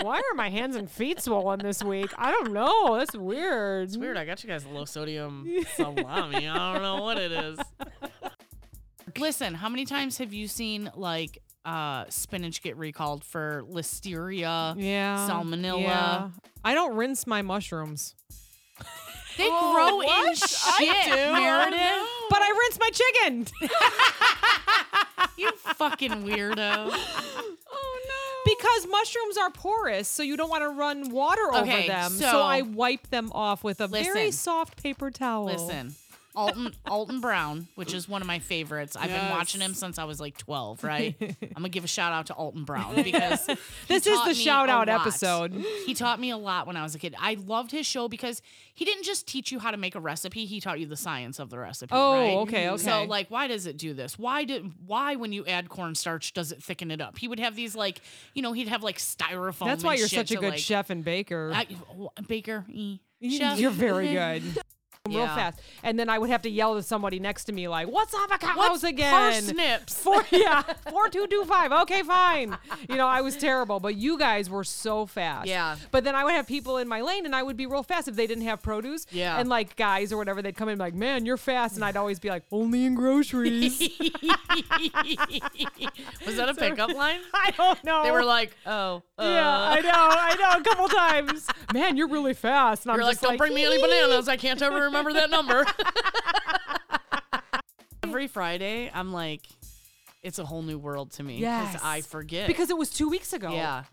Why 0.00 0.18
are 0.18 0.34
my 0.34 0.50
hands 0.50 0.76
and 0.76 0.90
feet 0.90 1.20
swollen 1.20 1.60
this 1.60 1.82
week? 1.82 2.10
I 2.18 2.30
don't 2.30 2.52
know. 2.52 2.98
That's 2.98 3.16
weird. 3.16 3.84
it's 3.88 3.96
weird. 3.96 4.16
I 4.16 4.24
got 4.24 4.42
you 4.44 4.48
guys 4.50 4.64
a 4.64 4.68
low 4.68 4.84
sodium 4.84 5.48
salami. 5.76 6.48
I 6.48 6.72
don't 6.72 6.82
know 6.82 7.02
what 7.02 7.18
it 7.18 7.32
is. 7.32 7.58
Listen, 9.18 9.54
how 9.54 9.68
many 9.68 9.84
times 9.84 10.18
have 10.18 10.32
you 10.32 10.48
seen 10.48 10.90
like 10.94 11.38
uh 11.64 12.04
spinach 12.08 12.62
get 12.62 12.76
recalled 12.76 13.24
for 13.24 13.62
listeria? 13.70 14.74
Yeah. 14.76 15.28
Salmonella. 15.30 15.80
yeah. 15.82 16.28
I 16.64 16.74
don't 16.74 16.94
rinse 16.96 17.26
my 17.26 17.42
mushrooms, 17.42 18.14
They 19.38 19.48
grow 19.48 20.00
in 20.00 20.34
shit, 20.34 21.32
Meredith. 21.32 22.08
But 22.32 22.40
I 22.42 22.50
rinse 22.62 22.78
my 22.80 22.90
chicken. 22.90 23.46
You 25.38 25.50
fucking 25.52 26.24
weirdo. 26.24 26.92
Oh 27.74 28.00
no. 28.06 28.52
Because 28.54 28.86
mushrooms 28.90 29.38
are 29.38 29.48
porous, 29.50 30.06
so 30.06 30.22
you 30.22 30.36
don't 30.36 30.50
want 30.50 30.62
to 30.62 30.68
run 30.68 31.08
water 31.10 31.40
Okay, 31.54 31.78
over 31.78 31.86
them. 31.88 32.10
So, 32.12 32.30
so- 32.30 32.42
I 32.42 32.60
wipe 32.60 33.08
them 33.08 33.32
off 33.32 33.64
with 33.64 33.80
a 33.80 33.88
very 33.88 34.26
Listen. 34.26 34.32
soft 34.32 34.82
paper 34.82 35.10
towel. 35.10 35.46
Listen, 35.46 35.94
Alton 36.34 36.72
Alton 36.86 37.20
Brown, 37.20 37.68
which 37.74 37.92
is 37.92 38.08
one 38.08 38.20
of 38.22 38.26
my 38.26 38.38
favorites. 38.38 38.96
I've 38.96 39.10
been 39.10 39.30
watching 39.30 39.60
him 39.60 39.74
since 39.74 39.98
I 39.98 40.04
was 40.04 40.20
like 40.20 40.38
12, 40.38 40.82
right? 40.84 41.14
I'm 41.20 41.36
gonna 41.54 41.68
give 41.68 41.84
a 41.84 41.88
shout 41.88 42.12
out 42.12 42.26
to 42.26 42.34
Alton 42.34 42.64
Brown 42.64 42.94
because 43.02 43.46
he 43.46 43.56
This 43.88 44.06
is 44.06 44.14
taught 44.16 44.24
the 44.24 44.30
me 44.30 44.34
shout 44.34 44.68
a 44.68 44.72
out 44.72 44.88
lot. 44.88 45.00
episode. 45.02 45.52
He 45.86 45.94
taught 45.94 46.18
me 46.20 46.30
a 46.30 46.36
lot 46.38 46.66
when 46.66 46.76
I 46.76 46.82
was 46.82 46.94
a 46.94 46.98
kid. 46.98 47.14
I 47.20 47.34
loved 47.34 47.70
his 47.70 47.86
show 47.86 48.08
because 48.08 48.40
he 48.74 48.84
didn't 48.84 49.04
just 49.04 49.26
teach 49.26 49.52
you 49.52 49.58
how 49.58 49.70
to 49.70 49.76
make 49.76 49.94
a 49.94 50.00
recipe; 50.00 50.46
he 50.46 50.60
taught 50.60 50.80
you 50.80 50.86
the 50.86 50.96
science 50.96 51.38
of 51.38 51.50
the 51.50 51.58
recipe. 51.58 51.92
Oh, 51.94 52.12
right? 52.14 52.30
okay, 52.48 52.68
okay. 52.70 52.82
So, 52.82 53.04
like, 53.04 53.30
why 53.30 53.46
does 53.46 53.66
it 53.66 53.76
do 53.76 53.92
this? 53.92 54.18
Why 54.18 54.44
did 54.44 54.72
why 54.86 55.16
when 55.16 55.32
you 55.32 55.44
add 55.46 55.68
cornstarch 55.68 56.32
does 56.32 56.50
it 56.52 56.62
thicken 56.62 56.90
it 56.90 57.00
up? 57.00 57.18
He 57.18 57.28
would 57.28 57.40
have 57.40 57.54
these 57.56 57.74
like, 57.74 58.00
you 58.34 58.42
know, 58.42 58.52
he'd 58.52 58.68
have 58.68 58.82
like 58.82 58.98
styrofoam. 58.98 59.66
That's 59.66 59.84
why 59.84 59.92
and 59.92 59.98
you're 60.00 60.08
shit 60.08 60.20
such 60.20 60.30
a 60.30 60.34
to, 60.36 60.40
good 60.40 60.50
like- 60.52 60.58
chef 60.58 60.88
and 60.90 61.04
baker. 61.04 61.52
I, 61.54 61.66
baker, 62.26 62.64
chef. 63.28 63.58
You're 63.60 63.70
very 63.70 64.08
good. 64.12 64.42
Real 65.08 65.26
fast. 65.26 65.60
And 65.82 65.98
then 65.98 66.08
I 66.08 66.16
would 66.16 66.30
have 66.30 66.42
to 66.42 66.48
yell 66.48 66.76
to 66.76 66.82
somebody 66.82 67.18
next 67.18 67.46
to 67.46 67.52
me, 67.52 67.66
like, 67.66 67.88
what's 67.88 68.14
avocados 68.14 68.56
What's 68.56 68.84
again? 68.84 69.10
parsnips? 69.12 69.94
Four, 70.02 70.24
yeah, 70.30 70.62
four 70.90 71.08
two 71.08 71.26
two 71.26 71.44
five. 71.44 71.72
Okay, 71.72 72.02
fine. 72.02 72.56
You 72.88 72.96
know, 72.96 73.08
I 73.08 73.20
was 73.20 73.36
terrible, 73.36 73.80
but 73.80 73.96
you 73.96 74.16
guys 74.16 74.48
were 74.48 74.62
so 74.62 75.06
fast. 75.06 75.48
Yeah. 75.48 75.74
But 75.90 76.04
then 76.04 76.14
I 76.14 76.22
would 76.22 76.34
have 76.34 76.46
people 76.46 76.76
in 76.76 76.86
my 76.86 77.00
lane, 77.00 77.26
and 77.26 77.34
I 77.34 77.42
would 77.42 77.56
be 77.56 77.66
real 77.66 77.82
fast 77.82 78.06
if 78.06 78.14
they 78.14 78.28
didn't 78.28 78.44
have 78.44 78.62
produce. 78.62 79.06
Yeah. 79.10 79.40
And 79.40 79.48
like 79.48 79.74
guys 79.74 80.12
or 80.12 80.18
whatever, 80.18 80.40
they'd 80.40 80.56
come 80.56 80.68
in 80.68 80.78
like, 80.78 80.94
man, 80.94 81.26
you're 81.26 81.36
fast, 81.36 81.74
and 81.74 81.84
I'd 81.84 81.96
always 81.96 82.20
be 82.20 82.28
like, 82.28 82.44
only 82.52 82.84
in 82.84 82.94
groceries. 82.94 83.80
Was 86.24 86.36
that 86.36 86.48
a 86.48 86.54
pickup 86.54 86.94
line? 86.94 87.18
I 87.34 87.50
don't 87.56 87.82
know. 87.82 88.04
They 88.04 88.12
were 88.12 88.24
like, 88.24 88.52
oh, 88.66 89.02
uh. 89.18 89.22
yeah, 89.24 89.48
I 89.48 89.80
know, 89.80 89.90
I 89.92 90.36
know, 90.36 90.60
a 90.60 90.62
couple 90.62 90.88
times. 90.88 91.48
Man, 91.74 91.96
you're 91.96 92.08
really 92.08 92.34
fast. 92.34 92.84
And 92.84 92.92
I'm 92.92 92.98
You're 92.98 93.06
like, 93.06 93.14
just 93.14 93.24
don't 93.24 93.36
bring 93.36 93.52
me 93.52 93.64
any 93.64 93.82
bananas. 93.82 94.28
I 94.28 94.36
can't 94.36 94.62
ever 94.62 94.91
remember 94.92 95.12
that 95.14 95.30
number. 95.30 95.64
Every 98.04 98.26
Friday, 98.26 98.90
I'm 98.92 99.12
like, 99.12 99.42
it's 100.22 100.38
a 100.38 100.44
whole 100.44 100.62
new 100.62 100.78
world 100.78 101.12
to 101.12 101.22
me. 101.22 101.38
Yes. 101.38 101.80
I 101.82 102.02
forget. 102.02 102.46
because 102.46 102.70
it 102.70 102.76
was 102.76 102.90
two 102.90 103.08
weeks 103.08 103.32
ago. 103.32 103.52
yeah. 103.52 103.84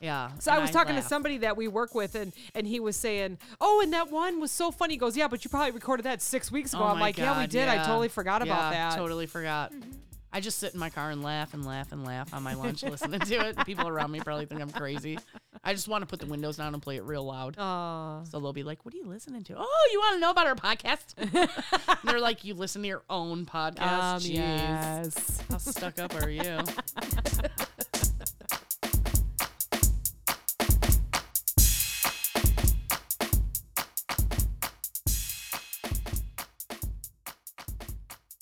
Yeah. 0.00 0.30
So 0.40 0.52
I 0.52 0.58
was 0.58 0.70
talking 0.70 0.94
laugh. 0.94 1.04
to 1.04 1.08
somebody 1.08 1.38
that 1.38 1.56
we 1.56 1.68
work 1.68 1.94
with, 1.94 2.16
and 2.16 2.34
and 2.54 2.66
he 2.66 2.80
was 2.80 2.96
saying, 2.96 3.38
"Oh, 3.62 3.80
and 3.80 3.94
that 3.94 4.10
one 4.10 4.40
was 4.40 4.50
so 4.50 4.70
funny." 4.70 4.92
He 4.92 4.98
goes, 4.98 5.16
"Yeah, 5.16 5.26
but 5.26 5.42
you 5.42 5.48
probably 5.48 5.70
recorded 5.70 6.02
that 6.02 6.20
six 6.20 6.52
weeks 6.52 6.74
ago." 6.74 6.82
Oh 6.82 6.88
I'm 6.88 7.00
like, 7.00 7.16
"Yeah, 7.16 7.32
we 7.32 7.44
God, 7.44 7.50
did. 7.50 7.68
I 7.68 7.82
totally 7.82 8.08
forgot 8.08 8.42
about 8.42 8.72
that. 8.72 8.76
Yeah, 8.76 8.90
that." 8.90 8.98
Totally 8.98 9.24
forgot. 9.24 9.72
Mm-hmm. 9.72 9.90
I 10.34 10.40
just 10.40 10.58
sit 10.58 10.74
in 10.74 10.80
my 10.80 10.90
car 10.90 11.12
and 11.12 11.22
laugh 11.22 11.54
and 11.54 11.64
laugh 11.64 11.92
and 11.92 12.04
laugh 12.04 12.34
on 12.34 12.42
my 12.42 12.52
lunch 12.52 12.82
listening 12.82 13.20
to 13.20 13.48
it. 13.48 13.56
People 13.64 13.88
around 13.88 14.10
me 14.10 14.20
probably 14.20 14.44
think 14.44 14.60
I'm 14.60 14.70
crazy. 14.70 15.18
I 15.66 15.72
just 15.72 15.88
want 15.88 16.02
to 16.02 16.06
put 16.06 16.20
the 16.20 16.26
windows 16.26 16.58
down 16.58 16.74
and 16.74 16.80
play 16.80 16.94
it 16.94 17.02
real 17.02 17.24
loud. 17.24 17.56
Aw. 17.58 18.22
So 18.22 18.38
they'll 18.38 18.52
be 18.52 18.62
like, 18.62 18.84
"What 18.84 18.94
are 18.94 18.98
you 18.98 19.06
listening 19.06 19.42
to?" 19.44 19.56
Oh, 19.58 19.88
you 19.92 19.98
want 19.98 20.14
to 20.14 20.20
know 20.20 20.30
about 20.30 20.46
our 20.46 20.54
podcast? 20.54 21.16
they're 22.04 22.20
like, 22.20 22.44
"You 22.44 22.54
listen 22.54 22.82
to 22.82 22.88
your 22.88 23.02
own 23.10 23.46
podcast?" 23.46 23.80
Um, 23.80 24.20
Jeez. 24.20 24.34
yes. 24.34 25.42
How 25.50 25.58
stuck 25.58 25.98
up 25.98 26.14
are 26.22 26.30
you? 26.30 26.58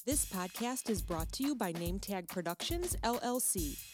This 0.04 0.26
podcast 0.26 0.90
is 0.90 1.00
brought 1.00 1.32
to 1.32 1.42
you 1.42 1.54
by 1.54 1.72
NameTag 1.72 2.28
Productions, 2.28 2.94
LLC. 3.02 3.93